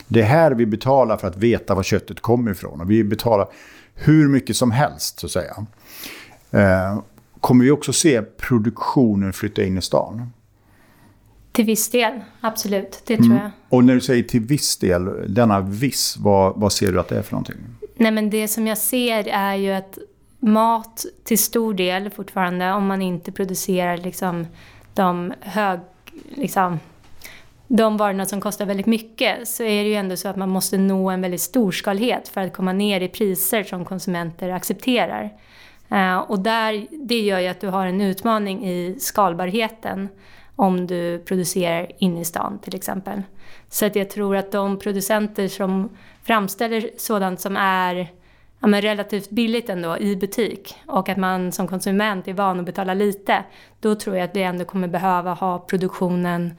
Det 0.08 0.22
är 0.22 0.26
här 0.26 0.52
vi 0.52 0.66
betalar 0.66 1.18
för 1.18 1.28
att 1.28 1.38
veta 1.38 1.76
var 1.76 1.84
köttet 1.84 2.20
kommer 2.20 2.52
ifrån. 2.52 2.82
Och 2.82 2.92
vi 2.92 3.04
betalar 3.04 3.48
hur 3.96 4.28
mycket 4.28 4.56
som 4.56 4.72
helst 4.72 5.20
så 5.20 5.26
att 5.26 5.32
säga. 5.32 5.66
Eh, 6.52 7.00
kommer 7.40 7.66
vi 7.66 7.72
också 7.72 7.94
se 7.94 8.22
produktionen 8.22 9.34
flytta 9.34 9.64
in 9.64 9.78
i 9.78 9.82
stan? 9.82 10.32
Till 11.52 11.66
viss 11.66 11.90
del, 11.90 12.20
absolut. 12.42 13.02
Det 13.06 13.18
tror 13.18 13.26
mm. 13.26 13.38
jag. 13.38 13.52
Och 13.70 13.84
när 13.84 13.94
du 13.94 14.02
säger 14.02 14.24
till 14.24 14.42
viss 14.42 14.78
del, 14.78 15.34
denna 15.34 15.60
viss, 15.60 16.18
vad, 16.18 16.54
vad 16.56 16.74
ser 16.74 16.92
du 16.92 17.00
att 17.00 17.08
det 17.08 17.18
är 17.18 17.22
för 17.22 17.32
någonting? 17.32 17.56
Nej 17.96 18.12
men 18.12 18.30
det 18.30 18.48
som 18.48 18.68
jag 18.68 18.78
ser 18.78 19.28
är 19.28 19.56
ju 19.56 19.72
att 19.72 19.98
mat 20.40 21.06
till 21.24 21.40
stor 21.40 21.74
del 21.74 22.10
fortfarande, 22.10 22.72
om 22.72 22.86
man 22.86 23.02
inte 23.02 23.32
producerar 23.32 23.98
liksom 23.98 24.48
de 24.94 25.34
hög, 25.42 25.80
liksom, 26.30 26.80
de 27.68 27.98
varorna 27.98 28.26
som 28.26 28.42
kostar 28.42 28.66
väldigt 28.66 28.86
mycket 28.86 29.48
så 29.48 29.64
är 29.64 29.84
det 29.84 29.90
ju 29.90 29.96
ändå 29.96 30.18
så 30.18 30.28
att 30.28 30.36
man 30.36 30.50
måste 30.50 30.78
nå 30.78 31.10
en 31.10 31.22
väldigt 31.22 31.42
storskalighet 31.42 32.28
för 32.28 32.42
att 32.42 32.54
komma 32.54 32.74
ner 32.74 33.02
i 33.02 33.08
priser 33.08 33.64
som 33.64 33.86
konsumenter 33.86 34.50
accepterar. 34.50 35.34
Eh, 35.90 36.18
och 36.18 36.40
där, 36.40 36.88
det 36.92 37.20
gör 37.20 37.40
ju 37.40 37.48
att 37.48 37.62
du 37.62 37.68
har 37.68 37.86
en 37.86 38.02
utmaning 38.02 38.66
i 38.66 38.96
skalbarheten 39.00 40.10
om 40.56 40.88
du 40.88 41.20
producerar 41.20 41.92
inne 41.98 42.22
i 42.22 42.26
stan 42.26 42.60
till 42.60 42.76
exempel. 42.76 43.22
Så 43.70 43.86
att 43.86 43.96
jag 43.96 44.10
tror 44.10 44.36
att 44.36 44.52
de 44.52 44.80
producenter 44.80 45.48
som 45.48 45.90
framställer 46.24 46.90
sådant 46.98 47.40
som 47.40 47.58
är 47.58 48.08
ja, 48.60 48.68
men 48.68 48.82
relativt 48.82 49.30
billigt 49.30 49.70
ändå 49.70 49.98
i 49.98 50.16
butik 50.16 50.76
och 50.86 51.10
att 51.10 51.18
man 51.18 51.52
som 51.52 51.68
konsument 51.68 52.28
är 52.28 52.34
van 52.34 52.60
att 52.60 52.66
betala 52.66 52.94
lite, 52.94 53.44
då 53.80 53.96
tror 53.96 54.16
jag 54.16 54.26
att 54.26 54.36
vi 54.36 54.44
ändå 54.44 54.66
kommer 54.66 54.88
behöva 54.88 55.34
ha 55.34 55.60
produktionen 55.60 56.54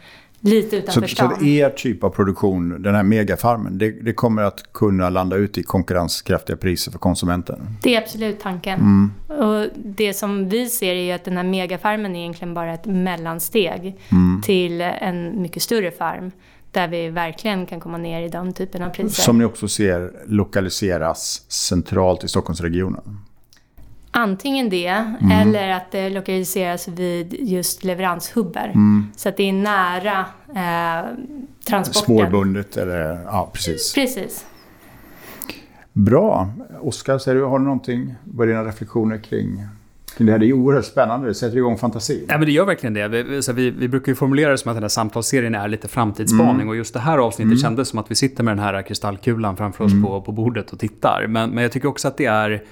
Lite 0.47 0.77
utanför 0.77 1.01
så, 1.01 1.09
stan. 1.09 1.37
Så 1.39 1.45
er 1.45 1.71
typ 1.71 2.05
av 2.05 2.11
produktion, 2.11 2.83
den 2.83 2.95
här 2.95 3.03
megafarmen, 3.03 3.79
det, 3.79 3.91
det, 3.91 4.13
kommer 4.13 4.43
att 4.43 4.73
kunna 4.73 5.11
landa 5.11 5.37
ut 5.37 5.59
i 5.59 5.63
konkurrenskraftiga 5.63 6.57
priser 6.57 6.93
för 6.93 6.99
konsumenten? 6.99 7.69
Det 7.83 7.95
är 7.95 8.03
absolut 8.03 8.41
tanken. 8.41 8.81
Mm. 8.81 9.11
Och 9.41 9.69
det 9.75 10.15
som 10.15 10.49
vi 10.49 10.69
ser 10.69 10.95
är 10.95 11.15
att 11.15 11.25
den 11.25 11.37
här 11.37 11.45
megafarmen 11.45 12.17
är 12.17 12.21
egentligen 12.21 12.55
bara 12.55 12.75
ett 12.75 12.87
mellansteg 12.87 13.97
mm. 14.13 14.43
till 14.43 14.81
en 14.81 15.43
mycket 15.43 15.63
större 15.63 15.91
farm. 15.91 16.31
Där 16.71 16.89
vi 16.89 17.09
verkligen 17.09 17.67
kan 17.67 17.81
komma 17.81 17.99
ner 17.99 18.23
i 18.23 18.29
den 18.29 18.53
typen 18.53 18.83
av 18.83 18.91
priser. 18.91 19.23
Som 19.23 19.39
ni 19.39 19.45
också 19.45 19.69
ser 19.69 20.13
lokaliseras 20.27 21.43
centralt 21.49 22.25
i 22.25 22.29
Stockholmsregionen? 22.29 23.19
Antingen 24.19 24.69
det, 24.69 24.87
mm. 24.87 25.31
eller 25.31 25.71
att 25.71 25.91
det 25.91 26.11
lokaliseras 26.11 26.89
vid 26.89 27.35
just 27.41 27.85
leveranshubbar. 27.85 28.65
Mm. 28.65 29.07
Så 29.17 29.29
att 29.29 29.37
det 29.37 29.49
är 29.49 29.53
nära 29.53 30.25
eh, 30.49 31.07
transporten. 31.65 32.03
Spårbundet 32.03 32.77
eller, 32.77 33.21
ja 33.25 33.51
precis. 33.53 33.95
Precis. 33.95 34.47
Bra. 35.93 36.51
Oskar, 36.81 37.47
har 37.49 37.59
du 37.59 37.65
någonting, 37.65 38.15
vad 38.25 38.49
är 38.49 38.53
dina 38.53 38.65
reflektioner 38.65 39.19
kring 39.19 39.67
det 40.25 40.33
här 40.33 40.43
är 40.43 40.53
oerhört 40.53 40.85
spännande, 40.85 41.29
det 41.29 41.35
sätter 41.35 41.57
igång 41.57 41.79
fantasin. 41.79 42.25
Ja, 42.29 42.39
men 42.39 42.47
det 42.47 42.53
gör 42.53 42.65
verkligen 42.65 42.95
det. 42.95 43.09
Vi, 43.09 43.43
så 43.43 43.53
vi, 43.53 43.71
vi 43.71 43.89
brukar 43.89 44.13
ju 44.13 44.17
formulera 44.17 44.51
det 44.51 44.59
som 44.59 44.71
att 44.71 44.77
den 44.77 44.83
här 44.83 44.89
samtalsserien 44.89 45.55
är 45.55 45.69
lite 45.69 45.89
framtidsspaning 45.89 46.55
mm. 46.55 46.69
och 46.69 46.77
just 46.77 46.95
det 46.95 47.01
här 47.01 47.19
avsnittet 47.19 47.51
mm. 47.51 47.59
kändes 47.59 47.89
som 47.89 47.99
att 47.99 48.11
vi 48.11 48.15
sitter 48.15 48.45
med 48.45 48.57
den 48.57 48.65
här 48.65 48.83
kristallkulan 48.83 49.57
framför 49.57 49.85
oss 49.85 49.93
mm. 49.93 50.05
på, 50.05 50.23
på 50.23 50.33
bordet 50.33 50.73
och 50.73 50.79
tittar. 50.79 51.27
Men, 51.29 51.51
men 51.51 51.63
jag 51.63 51.73
tycker 51.73 51.89
också 51.89 52.09
att 52.09 52.17
det 52.17 52.27
är, 52.27 52.63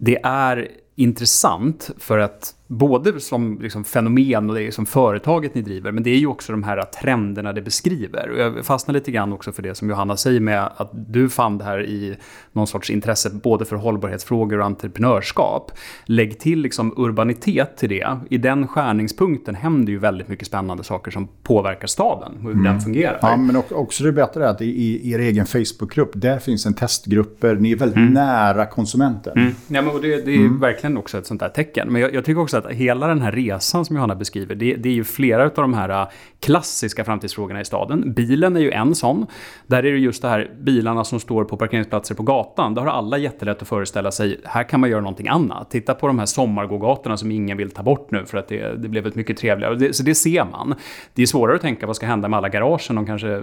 det 0.00 0.18
är 0.22 0.70
intressant 0.96 1.90
för 1.98 2.18
att 2.18 2.54
både 2.70 3.20
som 3.20 3.58
liksom 3.60 3.84
fenomen 3.84 4.50
och 4.50 4.56
det 4.56 4.62
är 4.62 4.70
som 4.70 4.86
företaget 4.86 5.54
ni 5.54 5.62
driver, 5.62 5.92
men 5.92 6.02
det 6.02 6.10
är 6.10 6.16
ju 6.16 6.26
också 6.26 6.52
de 6.52 6.62
här 6.62 6.82
trenderna 6.82 7.52
det 7.52 7.62
beskriver. 7.62 8.30
Och 8.30 8.38
jag 8.38 8.64
fastnar 8.64 8.94
lite 8.94 9.10
grann 9.10 9.32
också 9.32 9.52
för 9.52 9.62
det 9.62 9.74
som 9.74 9.88
Johanna 9.88 10.16
säger 10.16 10.40
med 10.40 10.70
att 10.76 10.90
du 10.92 11.28
fann 11.28 11.58
det 11.58 11.64
här 11.64 11.82
i 11.86 12.16
någon 12.52 12.66
sorts 12.66 12.90
intresse 12.90 13.30
både 13.42 13.64
för 13.64 13.76
hållbarhetsfrågor 13.76 14.58
och 14.58 14.64
entreprenörskap. 14.64 15.72
Lägg 16.04 16.38
till 16.38 16.60
liksom 16.60 16.94
urbanitet 16.96 17.76
till 17.76 17.88
det. 17.88 18.18
I 18.30 18.38
den 18.38 18.68
skärningspunkten 18.68 19.54
händer 19.54 19.92
ju 19.92 19.98
väldigt 19.98 20.28
mycket 20.28 20.46
spännande 20.46 20.84
saker 20.84 21.10
som 21.10 21.28
påverkar 21.42 21.86
staden 21.86 22.32
och 22.36 22.42
hur 22.42 22.52
mm. 22.52 22.64
den 22.64 22.80
fungerar. 22.80 23.18
Ja, 23.22 23.36
men 23.36 23.62
också 23.70 24.04
det 24.04 24.12
bättre 24.12 24.44
är 24.44 24.48
att 24.48 24.62
i, 24.62 25.12
er 25.12 25.18
egen 25.18 25.46
Facebookgrupp, 25.46 26.10
där 26.14 26.38
finns 26.38 26.66
en 26.66 26.74
testgrupper. 26.74 27.54
Ni 27.54 27.72
är 27.72 27.76
väldigt 27.76 27.96
mm. 27.96 28.12
nära 28.12 28.66
konsumenten. 28.66 29.38
Mm. 29.38 29.54
Ja, 29.68 29.82
men 29.82 30.02
det, 30.02 30.24
det 30.24 30.32
är 30.32 30.36
mm. 30.36 30.60
verkligen 30.60 30.96
också 30.96 31.18
ett 31.18 31.26
sånt 31.26 31.40
där 31.40 31.48
tecken. 31.48 31.88
Men 31.92 32.02
jag, 32.02 32.14
jag 32.14 32.24
tycker 32.24 32.40
också 32.40 32.59
att 32.66 32.72
hela 32.72 33.06
den 33.06 33.22
här 33.22 33.32
resan 33.32 33.84
som 33.84 33.96
Johanna 33.96 34.14
beskriver, 34.14 34.54
det, 34.54 34.74
det 34.74 34.88
är 34.88 34.92
ju 34.92 35.04
flera 35.04 35.44
av 35.44 35.50
de 35.54 35.74
här 35.74 35.88
äh, 35.88 36.08
klassiska 36.40 37.04
framtidsfrågorna 37.04 37.60
i 37.60 37.64
staden. 37.64 38.12
Bilen 38.12 38.56
är 38.56 38.60
ju 38.60 38.70
en 38.70 38.94
sån. 38.94 39.26
Där 39.66 39.78
är 39.78 39.92
det 39.92 39.98
just 39.98 40.22
det 40.22 40.28
här 40.28 40.50
bilarna 40.60 41.04
som 41.04 41.20
står 41.20 41.44
på 41.44 41.56
parkeringsplatser 41.56 42.14
på 42.14 42.22
gatan. 42.22 42.74
Där 42.74 42.82
har 42.82 42.88
alla 42.88 43.18
jättelätt 43.18 43.62
att 43.62 43.68
föreställa 43.68 44.10
sig, 44.10 44.40
här 44.44 44.62
kan 44.62 44.80
man 44.80 44.90
göra 44.90 45.00
någonting 45.00 45.28
annat. 45.28 45.70
Titta 45.70 45.94
på 45.94 46.06
de 46.06 46.18
här 46.18 46.26
sommargågatorna 46.26 47.16
som 47.16 47.30
ingen 47.30 47.56
vill 47.56 47.70
ta 47.70 47.82
bort 47.82 48.10
nu 48.10 48.26
för 48.26 48.38
att 48.38 48.48
det, 48.48 48.82
det 48.82 48.88
blev 48.88 49.06
ett 49.06 49.14
mycket 49.14 49.36
trevligare. 49.36 49.74
Det, 49.74 49.96
så 49.96 50.02
det 50.02 50.14
ser 50.14 50.44
man. 50.44 50.74
Det 51.14 51.22
är 51.22 51.26
svårare 51.26 51.56
att 51.56 51.62
tänka 51.62 51.86
vad 51.86 51.96
ska 51.96 52.06
hända 52.06 52.28
med 52.28 52.36
alla 52.36 52.48
garagen 52.48 52.98
om 52.98 53.06
kanske 53.06 53.42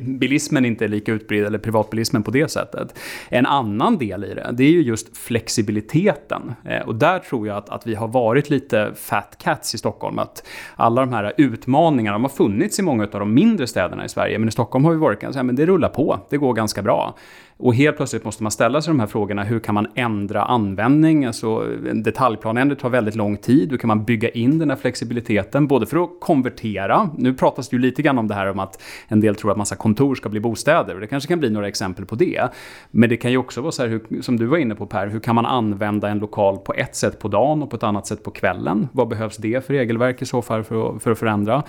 bilismen 0.00 0.64
inte 0.64 0.84
är 0.84 0.88
lika 0.88 1.12
utbredd 1.12 1.44
eller 1.44 1.58
privatbilismen 1.58 2.22
på 2.22 2.30
det 2.30 2.50
sättet. 2.50 2.98
En 3.28 3.46
annan 3.46 3.98
del 3.98 4.24
i 4.24 4.34
det, 4.34 4.50
det 4.52 4.64
är 4.64 4.70
ju 4.70 4.82
just 4.82 5.16
flexibiliteten. 5.16 6.54
Eh, 6.64 6.80
och 6.80 6.94
där 6.94 7.18
tror 7.18 7.46
jag 7.46 7.56
att, 7.56 7.68
att 7.68 7.86
vi 7.86 7.94
har 7.94 8.08
varit 8.08 8.50
lite 8.52 8.92
fat 8.94 9.38
cats 9.38 9.74
i 9.74 9.78
Stockholm. 9.78 10.18
Att 10.18 10.46
alla 10.76 11.00
de 11.00 11.12
här 11.12 11.32
utmaningarna, 11.36 12.14
de 12.14 12.22
har 12.22 12.28
funnits 12.28 12.78
i 12.78 12.82
många 12.82 13.04
av 13.04 13.10
de 13.10 13.34
mindre 13.34 13.66
städerna 13.66 14.04
i 14.04 14.08
Sverige, 14.08 14.38
men 14.38 14.48
i 14.48 14.52
Stockholm 14.52 14.84
har 14.84 14.92
vi 14.92 14.98
varit 14.98 15.20
ganska, 15.20 15.42
men 15.42 15.56
det 15.56 15.66
rullar 15.66 15.88
på, 15.88 16.20
det 16.30 16.36
går 16.36 16.54
ganska 16.54 16.82
bra. 16.82 17.14
Och 17.62 17.74
helt 17.74 17.96
plötsligt 17.96 18.24
måste 18.24 18.42
man 18.42 18.52
ställa 18.52 18.82
sig 18.82 18.90
de 18.90 19.00
här 19.00 19.06
frågorna. 19.06 19.44
Hur 19.44 19.60
kan 19.60 19.74
man 19.74 19.86
ändra 19.94 20.44
användning? 20.44 21.24
Alltså, 21.24 21.66
en 21.90 22.02
detaljplanändring 22.02 22.78
tar 22.78 22.88
väldigt 22.88 23.14
lång 23.14 23.36
tid. 23.36 23.70
Hur 23.70 23.78
kan 23.78 23.88
man 23.88 24.04
bygga 24.04 24.28
in 24.28 24.58
den 24.58 24.70
här 24.70 24.76
flexibiliteten? 24.76 25.66
Både 25.66 25.86
för 25.86 26.04
att 26.04 26.10
konvertera. 26.20 27.10
Nu 27.18 27.34
pratas 27.34 27.68
det 27.68 27.76
ju 27.76 27.82
lite 27.82 28.02
grann 28.02 28.18
om 28.18 28.28
det 28.28 28.34
här 28.34 28.50
om 28.50 28.58
att 28.58 28.82
en 29.08 29.20
del 29.20 29.34
tror 29.34 29.50
att 29.50 29.56
massa 29.56 29.76
kontor 29.76 30.14
ska 30.14 30.28
bli 30.28 30.40
bostäder. 30.40 30.94
Det 31.00 31.06
kanske 31.06 31.28
kan 31.28 31.38
bli 31.38 31.50
några 31.50 31.68
exempel 31.68 32.06
på 32.06 32.14
det. 32.14 32.48
Men 32.90 33.08
det 33.08 33.16
kan 33.16 33.30
ju 33.30 33.36
också 33.36 33.60
vara 33.60 33.72
så 33.72 33.82
här, 33.82 33.88
hur, 33.88 34.22
som 34.22 34.36
du 34.36 34.46
var 34.46 34.58
inne 34.58 34.74
på 34.74 34.86
Per, 34.86 35.06
hur 35.06 35.20
kan 35.20 35.34
man 35.34 35.46
använda 35.46 36.08
en 36.08 36.18
lokal 36.18 36.58
på 36.58 36.74
ett 36.74 36.96
sätt 36.96 37.18
på 37.18 37.28
dagen 37.28 37.62
och 37.62 37.70
på 37.70 37.76
ett 37.76 37.82
annat 37.82 38.06
sätt 38.06 38.24
på 38.24 38.30
kvällen? 38.30 38.88
Vad 38.92 39.08
behövs 39.08 39.36
det 39.36 39.66
för 39.66 39.74
regelverk 39.74 40.22
i 40.22 40.26
så 40.26 40.42
fall 40.42 40.64
för 40.64 40.96
att, 40.96 41.02
för 41.02 41.10
att 41.10 41.18
förändra? 41.18 41.62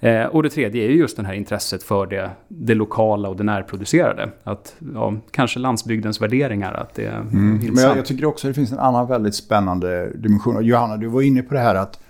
Eh, 0.00 0.24
och 0.24 0.42
det 0.42 0.50
tredje 0.50 0.84
är 0.84 0.88
ju 0.88 0.96
just 0.96 1.16
det 1.16 1.26
här 1.26 1.34
intresset 1.34 1.82
för 1.82 2.06
det, 2.06 2.30
det 2.48 2.74
lokala 2.74 3.28
och 3.28 3.36
det 3.36 3.44
närproducerade. 3.44 4.30
Att, 4.44 4.76
ja, 4.94 5.14
kanske 5.40 5.58
landsbygdens 5.58 6.20
värderingar. 6.20 6.72
Att 6.72 6.94
det 6.94 7.06
mm. 7.06 7.58
Men 7.72 7.84
jag, 7.84 7.96
jag, 7.96 8.06
tycker 8.06 8.24
också 8.24 8.46
att 8.46 8.50
det 8.50 8.54
finns 8.54 8.72
en 8.72 8.78
annan 8.78 9.06
väldigt 9.06 9.34
spännande 9.34 10.10
dimension. 10.14 10.64
Johanna, 10.64 10.96
du 10.96 11.06
var 11.06 11.22
inne 11.22 11.42
på 11.42 11.54
det 11.54 11.60
här 11.60 11.74
att 11.74 12.00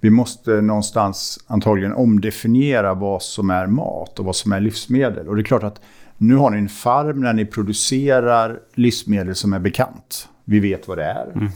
vi 0.00 0.10
måste 0.10 0.50
någonstans 0.50 1.44
antagligen 1.46 1.92
omdefiniera 1.92 2.94
vad 2.94 3.22
som 3.22 3.50
är 3.50 3.66
mat 3.66 4.18
och 4.18 4.24
vad 4.24 4.36
som 4.36 4.52
är 4.52 4.60
livsmedel. 4.60 5.28
Och 5.28 5.36
det 5.36 5.42
är 5.42 5.44
klart 5.44 5.62
att 5.62 5.80
nu 6.18 6.36
har 6.36 6.50
ni 6.50 6.58
en 6.58 6.68
farm 6.68 7.22
där 7.22 7.32
ni 7.32 7.46
producerar 7.46 8.60
livsmedel 8.74 9.34
som 9.34 9.52
är 9.52 9.58
bekant. 9.58 10.28
Vi 10.44 10.60
vet 10.60 10.88
vad 10.88 10.98
det 10.98 11.04
är. 11.04 11.32
Mm. 11.34 11.48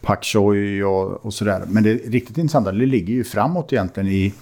Pak 0.00 0.24
choi 0.24 0.82
och, 0.82 1.26
och 1.26 1.34
sådär. 1.34 1.64
Men 1.68 1.82
det 1.82 1.94
riktigt 1.94 2.38
intressanta, 2.38 2.72
det 2.72 2.86
ligger 2.86 3.14
ju 3.14 3.24
framåt 3.24 3.72
egentligen 3.72 4.08
i 4.08 4.34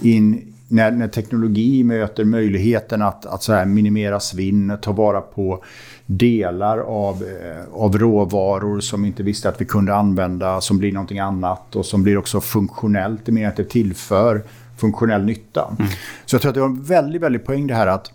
in, 0.00 0.54
när, 0.68 0.90
när 0.90 1.08
teknologi 1.08 1.84
möter 1.84 2.24
möjligheten 2.24 3.02
att, 3.02 3.26
att 3.26 3.42
så 3.42 3.52
här 3.52 3.64
minimera 3.64 4.20
svinn, 4.20 4.78
ta 4.82 4.92
vara 4.92 5.20
på 5.20 5.64
delar 6.06 6.78
av, 6.78 7.22
eh, 7.22 7.82
av 7.82 7.98
råvaror 7.98 8.80
som 8.80 9.04
inte 9.04 9.22
visste 9.22 9.48
att 9.48 9.60
vi 9.60 9.64
kunde 9.64 9.94
använda, 9.94 10.60
som 10.60 10.78
blir 10.78 10.92
någonting 10.92 11.18
annat 11.18 11.76
och 11.76 11.86
som 11.86 12.02
blir 12.02 12.18
också 12.18 12.40
funktionellt, 12.40 13.28
i 13.28 13.32
meningen 13.32 13.50
att 13.50 13.56
det 13.56 13.68
tillför 13.68 14.42
funktionell 14.76 15.24
nytta. 15.24 15.76
Mm. 15.78 15.90
Så 16.26 16.34
jag 16.34 16.42
tror 16.42 16.50
att 16.50 16.54
det 16.54 16.60
var 16.60 16.68
en 16.68 16.82
väldigt, 16.82 17.22
väldigt 17.22 17.44
poäng 17.44 17.66
det 17.66 17.74
här 17.74 17.86
att 17.86 18.12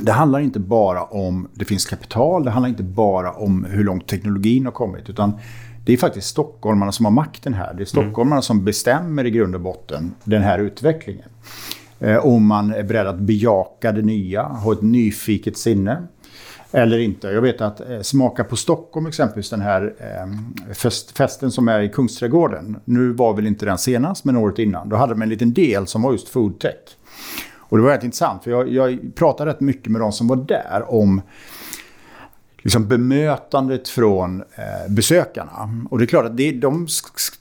det 0.00 0.12
handlar 0.12 0.40
inte 0.40 0.60
bara 0.60 1.02
om 1.02 1.48
det 1.54 1.64
finns 1.64 1.86
kapital, 1.86 2.44
det 2.44 2.50
handlar 2.50 2.68
inte 2.68 2.82
bara 2.82 3.32
om 3.32 3.64
hur 3.64 3.84
långt 3.84 4.06
teknologin 4.06 4.64
har 4.64 4.72
kommit, 4.72 5.10
utan 5.10 5.32
det 5.84 5.92
är 5.92 5.96
faktiskt 5.96 6.28
stockholmarna 6.28 6.92
som 6.92 7.04
har 7.04 7.12
makten 7.12 7.54
här. 7.54 7.74
Det 7.74 7.82
är 7.82 7.86
stockholmarna 7.86 8.36
mm. 8.36 8.42
som 8.42 8.64
bestämmer 8.64 9.26
i 9.26 9.30
grund 9.30 9.54
och 9.54 9.60
botten 9.60 10.14
den 10.24 10.42
här 10.42 10.58
utvecklingen. 10.58 11.28
Eh, 12.00 12.26
om 12.26 12.46
man 12.46 12.74
är 12.74 12.82
beredd 12.82 13.06
att 13.06 13.18
bejaka 13.18 13.92
det 13.92 14.02
nya, 14.02 14.42
ha 14.42 14.72
ett 14.72 14.82
nyfiket 14.82 15.56
sinne 15.58 16.02
eller 16.72 16.98
inte. 16.98 17.28
Jag 17.28 17.42
vet 17.42 17.60
att 17.60 17.90
eh, 17.90 18.00
Smaka 18.00 18.44
på 18.44 18.56
Stockholm 18.56 19.06
exempelvis, 19.06 19.50
den 19.50 19.60
här 19.60 19.94
eh, 19.98 20.74
fest, 20.74 21.16
festen 21.16 21.50
som 21.50 21.68
är 21.68 21.80
i 21.80 21.88
Kungsträdgården. 21.88 22.76
Nu 22.84 23.12
var 23.12 23.34
väl 23.34 23.46
inte 23.46 23.66
den 23.66 23.78
senast, 23.78 24.24
men 24.24 24.36
året 24.36 24.58
innan. 24.58 24.88
Då 24.88 24.96
hade 24.96 25.14
de 25.14 25.22
en 25.22 25.28
liten 25.28 25.52
del 25.52 25.86
som 25.86 26.02
var 26.02 26.12
just 26.12 26.28
foodtech. 26.28 26.74
Och 27.58 27.76
det 27.76 27.82
var 27.82 27.90
rätt 27.90 28.04
intressant, 28.04 28.44
för 28.44 28.50
jag, 28.50 28.68
jag 28.68 28.98
pratade 29.14 29.50
rätt 29.50 29.60
mycket 29.60 29.92
med 29.92 30.00
de 30.00 30.12
som 30.12 30.28
var 30.28 30.36
där 30.36 30.84
om 30.94 31.22
liksom 32.64 32.88
bemötandet 32.88 33.88
från 33.88 34.40
eh, 34.40 34.92
besökarna. 34.92 35.70
Och 35.90 35.98
det 35.98 36.04
är 36.04 36.06
klart 36.06 36.24
att 36.24 36.36
det, 36.36 36.52
de 36.52 36.86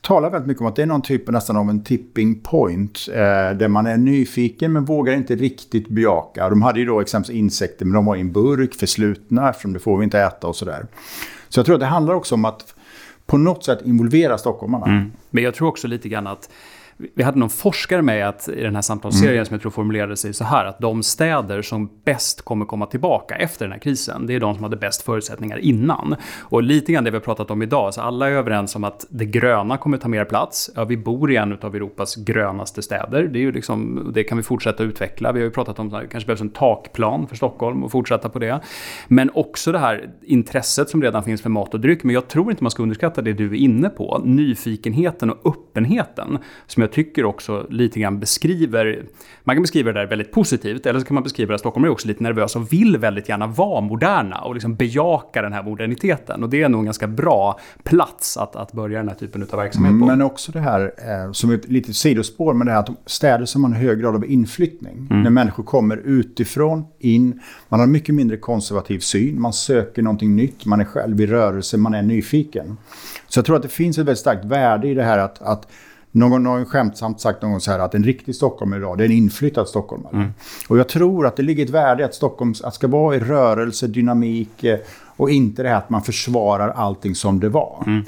talar 0.02 0.30
väldigt 0.30 0.48
mycket 0.48 0.62
om 0.62 0.68
att 0.68 0.76
det 0.76 0.82
är 0.82 0.86
någon 0.86 1.02
typ 1.02 1.30
nästan 1.30 1.58
av 1.58 1.70
en 1.70 1.84
tipping 1.84 2.40
point. 2.40 3.08
Eh, 3.10 3.58
där 3.58 3.68
man 3.68 3.86
är 3.86 3.98
nyfiken 3.98 4.74
men 4.74 4.86
vågar 4.86 5.14
inte 5.14 5.36
riktigt 5.36 5.90
bejaka. 5.90 6.50
De 6.50 6.62
hade 6.62 6.80
ju 6.80 6.86
då 6.86 7.00
exempelvis 7.00 7.40
insekter 7.40 7.86
men 7.86 7.94
de 7.94 8.06
var 8.06 8.16
i 8.16 8.20
en 8.20 8.32
burk 8.32 8.74
förslutna 8.74 9.50
eftersom 9.50 9.74
det 9.74 9.80
får 9.80 9.98
vi 9.98 10.04
inte 10.04 10.20
äta 10.20 10.48
och 10.48 10.56
sådär. 10.56 10.86
Så 11.50 11.60
jag 11.60 11.66
tror 11.66 11.76
att 11.76 11.82
det 11.82 11.86
handlar 11.86 12.14
också 12.14 12.36
om 12.36 12.46
att 12.46 12.76
på 13.26 13.38
något 13.38 13.64
sätt 13.64 13.80
involvera 13.86 14.38
stockholmarna. 14.38 14.86
Mm. 14.86 15.12
Men 15.30 15.44
jag 15.44 15.54
tror 15.54 15.68
också 15.68 15.88
lite 15.88 16.10
grann 16.10 16.28
att 16.28 16.50
vi 17.16 17.24
hade 17.24 17.40
någon 17.40 17.50
forskare 17.50 18.02
med 18.02 18.30
att, 18.30 18.50
i 18.50 18.62
den 18.62 18.76
här 18.76 18.82
samtalsserien 18.82 19.36
mm. 19.36 19.46
som 19.46 19.54
jag 19.54 19.62
tror 19.62 19.72
formulerade 19.72 20.18
sig 20.18 20.34
så 20.34 20.44
här 20.44 20.66
att 20.66 20.80
de 20.80 21.04
städer 21.04 21.62
som 21.62 21.90
bäst 22.06 22.42
kommer 22.42 22.66
komma 22.66 22.86
tillbaka 22.86 23.36
efter 23.36 23.66
den 23.66 23.72
här 23.72 23.80
krisen, 23.80 24.28
det 24.28 24.34
är 24.34 24.40
de 24.40 24.56
som 24.56 24.64
hade 24.64 24.78
bäst 24.78 25.02
förutsättningar 25.02 25.58
innan. 25.58 26.16
Och 26.40 26.64
lite 26.64 26.94
grann 26.94 27.04
det 27.04 27.12
vi 27.12 27.18
har 27.18 27.22
pratat 27.22 27.52
om 27.52 27.62
idag, 27.62 27.94
så 27.94 28.02
alla 28.02 28.30
är 28.30 28.32
överens 28.32 28.76
om 28.76 28.84
att 28.84 29.06
det 29.10 29.26
gröna 29.26 29.78
kommer 29.78 29.98
ta 29.98 30.08
mer 30.08 30.26
plats. 30.26 30.70
Ja, 30.76 30.84
vi 30.84 30.98
bor 30.98 31.32
i 31.32 31.36
en 31.36 31.58
av 31.62 31.76
Europas 31.76 32.16
grönaste 32.16 32.82
städer, 32.82 33.24
det, 33.24 33.40
är 33.40 33.42
ju 33.42 33.52
liksom, 33.52 34.12
det 34.14 34.24
kan 34.24 34.38
vi 34.38 34.44
fortsätta 34.44 34.84
utveckla. 34.84 35.32
Vi 35.32 35.40
har 35.40 35.46
ju 35.46 35.52
pratat 35.52 35.80
om 35.80 35.94
att 35.94 36.02
det 36.02 36.08
kanske 36.08 36.28
behövs 36.28 36.42
en 36.42 36.50
takplan 36.50 37.28
för 37.28 37.36
Stockholm 37.36 37.84
och 37.84 37.92
fortsätta 37.92 38.30
på 38.30 38.40
det. 38.40 38.60
Men 39.08 39.30
också 39.34 39.72
det 39.72 39.80
här 39.80 40.10
intresset 40.22 40.90
som 40.90 41.02
redan 41.02 41.24
finns 41.24 41.42
för 41.42 41.50
mat 41.50 41.74
och 41.74 41.80
dryck, 41.80 42.04
men 42.04 42.14
jag 42.14 42.28
tror 42.28 42.52
inte 42.52 42.64
man 42.64 42.72
ska 42.72 42.84
underskatta 42.84 43.22
det 43.22 43.34
du 43.34 43.46
är 43.46 43.56
inne 43.56 43.90
på, 43.90 44.22
nyfikenheten 44.26 45.30
och 45.30 45.48
öppenheten 45.48 46.38
som 46.68 46.82
jag 46.82 46.92
tycker 46.94 47.26
också 47.26 47.68
lite 47.70 48.00
grann 48.00 48.20
beskriver, 48.20 49.06
man 49.44 49.56
kan 49.56 49.64
beskriva 49.64 49.92
det 49.92 50.00
där 50.00 50.08
väldigt 50.08 50.32
positivt, 50.32 50.86
eller 50.86 51.00
så 51.00 51.06
kan 51.06 51.16
man 51.16 51.24
beskriva 51.24 51.54
att 51.54 51.60
Stockholm 51.60 51.86
är 51.86 51.90
också 51.90 52.08
lite 52.08 52.24
nervös 52.24 52.56
och 52.56 52.74
vill 52.74 52.98
väldigt 52.98 53.30
gärna 53.30 53.48
vara 53.48 53.82
moderna 53.82 54.42
och 54.42 54.54
liksom 54.54 54.76
bejaka 54.76 55.42
den 55.42 55.54
här 55.54 55.64
moderniteten. 55.64 56.44
Och 56.44 56.50
det 56.50 56.62
är 56.62 56.70
nog 56.70 56.80
en 56.80 56.86
ganska 56.86 57.08
bra 57.08 57.60
plats 57.84 58.38
att, 58.38 58.56
att 58.56 58.72
börja 58.72 58.98
den 58.98 59.10
här 59.10 59.16
typen 59.16 59.44
av 59.52 59.60
verksamhet 59.60 60.00
på. 60.00 60.06
Men 60.06 60.22
också 60.22 60.52
det 60.52 60.60
här, 60.60 60.82
eh, 60.82 61.32
som 61.32 61.52
ett 61.52 61.68
litet 61.68 61.96
sidospår, 61.96 62.54
men 62.54 62.68
det 62.68 62.74
här 62.74 62.80
att 62.80 62.90
städer 63.06 63.46
som 63.46 63.64
har 63.64 63.72
en 63.72 63.78
hög 63.78 64.00
grad 64.00 64.16
av 64.16 64.26
inflyttning. 64.26 65.08
Mm. 65.12 65.24
När 65.24 65.30
människor 65.30 65.64
kommer 65.64 65.98
utifrån, 65.98 66.86
in, 67.00 67.42
man 67.70 67.80
har 67.80 67.88
mycket 67.88 68.16
mindre 68.16 68.38
konservativ 68.38 69.00
syn, 69.00 69.42
man 69.42 69.54
söker 69.54 70.02
någonting 70.02 70.36
nytt, 70.36 70.66
man 70.66 70.82
är 70.82 70.86
själv 70.86 71.22
i 71.22 71.28
rörelse, 71.28 71.78
man 71.78 71.94
är 71.94 72.02
nyfiken. 72.02 72.78
Så 73.28 73.38
jag 73.38 73.46
tror 73.46 73.56
att 73.56 73.62
det 73.62 73.70
finns 73.70 73.98
ett 73.98 74.06
väldigt 74.06 74.20
starkt 74.20 74.46
värde 74.46 74.88
i 74.88 74.94
det 74.94 75.04
här 75.04 75.18
att, 75.18 75.42
att 75.42 75.68
någon 76.16 76.46
har 76.46 76.66
skämtsamt 76.66 77.22
sagt 77.22 77.42
någon 77.42 77.62
så 77.62 77.72
här 77.72 77.80
att 77.80 77.96
en 77.96 78.04
riktig 78.04 78.36
stockholmare 78.36 78.80
idag, 78.80 78.98
det 78.98 79.04
är 79.04 79.06
en 79.06 79.12
inflyttad 79.12 79.68
stockholmare. 79.68 80.16
Mm. 80.16 80.34
Och 80.68 80.78
jag 80.78 80.90
tror 80.90 81.28
att 81.28 81.36
det 81.36 81.44
ligger 81.44 81.64
ett 81.64 81.70
värde 81.70 82.04
i 82.04 82.06
att 82.06 82.16
Stockholm 82.16 82.54
att 82.64 82.74
ska 82.74 82.88
vara 82.88 83.16
i 83.16 83.20
rörelse, 83.20 83.88
dynamik 83.88 84.64
eh, 84.64 84.80
Och 85.18 85.30
inte 85.30 85.64
det 85.64 85.70
här 85.70 85.78
att 85.78 85.90
man 85.90 86.02
försvarar 86.02 86.70
allting 86.70 87.16
som 87.16 87.40
det 87.40 87.50
var. 87.50 87.84
Mm. 87.88 88.06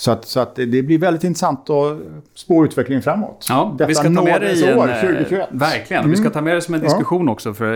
Så, 0.00 0.10
att, 0.10 0.24
så 0.24 0.40
att 0.40 0.54
det 0.54 0.82
blir 0.82 0.98
väldigt 0.98 1.24
intressant 1.24 1.70
att 1.70 1.98
spå 2.34 2.64
utvecklingen 2.64 3.02
framåt. 3.02 3.46
Ja, 3.48 3.74
Detta 3.78 3.88
vi 3.88 3.94
ska 3.94 4.02
ta 4.04 4.22
med 4.24 4.40
det 4.40 4.52
i 4.52 4.64
en, 4.68 4.78
år, 4.78 4.88
eh, 4.88 5.00
2021. 5.00 5.48
Verkligen. 5.50 6.02
Vi 6.02 6.06
Mm. 6.08 6.16
ska 6.16 6.30
ta 6.30 6.40
med 6.40 6.56
det 6.56 6.60
som 6.60 6.74
en 6.74 6.80
diskussion 6.80 7.28
också. 7.28 7.54
För 7.54 7.72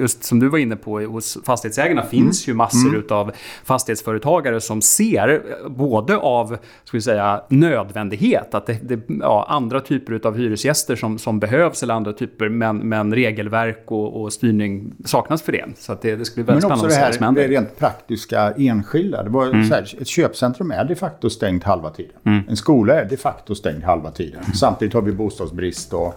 just 0.00 0.24
som 0.24 0.38
du 0.40 0.48
var 0.48 0.58
inne 0.58 0.76
på, 0.76 1.00
hos 1.00 1.38
fastighetsägarna 1.44 2.02
finns 2.02 2.48
ju 2.48 2.54
massor 2.54 2.96
utav 2.96 3.32
fastighetsföretagare 3.64 4.60
som 4.60 4.82
ser 4.82 5.28
eh, 5.28 5.68
både 5.70 6.16
av 6.16 6.56
ska 6.84 6.96
vi 6.96 7.00
säga, 7.02 7.42
nödvändighet, 7.48 8.54
att 8.54 8.66
det, 8.66 8.78
det 8.82 9.00
ja, 9.20 9.46
andra 9.48 9.80
typer 9.80 10.12
utav 10.12 10.36
hyresgäster 10.36 10.96
som, 10.96 11.18
som 11.18 11.38
behövs 11.40 11.82
eller 11.82 11.94
andra 11.94 12.12
typer, 12.12 12.48
men, 12.48 12.76
men 12.78 13.14
regelverk 13.14 13.82
och, 13.86 14.22
och 14.22 14.32
styrning 14.32 14.92
saknas 15.04 15.42
för 15.42 15.52
det. 15.52 15.64
Så 15.78 15.96
det, 16.02 16.16
det 16.16 16.24
skulle 16.24 16.44
bli 16.44 16.52
väldigt 16.52 16.64
Men 16.68 16.72
också 16.72 16.88
spännande 16.90 17.00
det 17.00 17.06
att 17.08 17.14
se 17.14 17.20
vad 17.20 17.28
som 17.28 17.36
här 17.36 17.48
det 17.48 17.54
händer. 17.54 17.60
rent 17.68 17.78
praktiska 17.78 18.52
enskilda. 18.56 19.22
Det 19.22 19.30
var 19.30 19.44
Mm. 19.46 19.70
här, 19.70 19.94
ett 20.00 20.06
köpcentrum 20.08 20.70
är 20.70 20.84
de 20.84 20.94
facto 20.94 21.30
stängt 21.30 21.63
halva 21.64 21.90
tiden. 21.90 22.44
En 22.48 22.56
skola 22.56 23.00
är 23.00 23.04
de 23.04 23.16
facto 23.16 23.54
stängd 23.54 23.84
halva 23.84 24.10
tiden. 24.10 24.40
Mm. 24.42 24.54
Samtidigt 24.54 24.94
har 24.94 25.02
vi 25.02 25.12
bostadsbrist. 25.12 25.92
Och, 25.94 26.14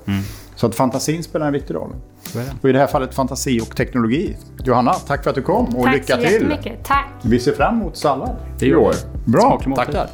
Så 0.56 0.68
att 0.68 0.76
fantasin 0.76 1.24
spelar 1.24 1.48
en 1.48 1.54
viktig 1.54 1.74
roll. 1.76 1.94
Så. 2.22 2.40
Och 2.62 2.70
i 2.70 2.72
det 2.72 2.80
här 2.80 2.88
fallet 2.88 3.16
fantasi 3.16 3.62
och 3.62 3.76
teknologi. 3.76 4.38
Johanna, 4.64 4.94
tack 4.94 5.24
för 5.24 5.30
att 5.30 5.36
du 5.36 5.42
kom 5.42 5.66
och 5.76 5.84
Tack 5.84 5.94
lycka 5.94 6.16
så 6.16 6.22
till. 6.22 6.32
jättemycket. 6.32 6.84
Tack. 6.84 7.08
Vi 7.22 7.40
ser 7.40 7.52
fram 7.52 7.82
emot 7.82 7.98
sallad 7.98 8.36
Det 8.60 8.66
i 8.66 8.76
år. 8.76 8.94
Bra, 9.26 9.62
tackar. 9.76 10.08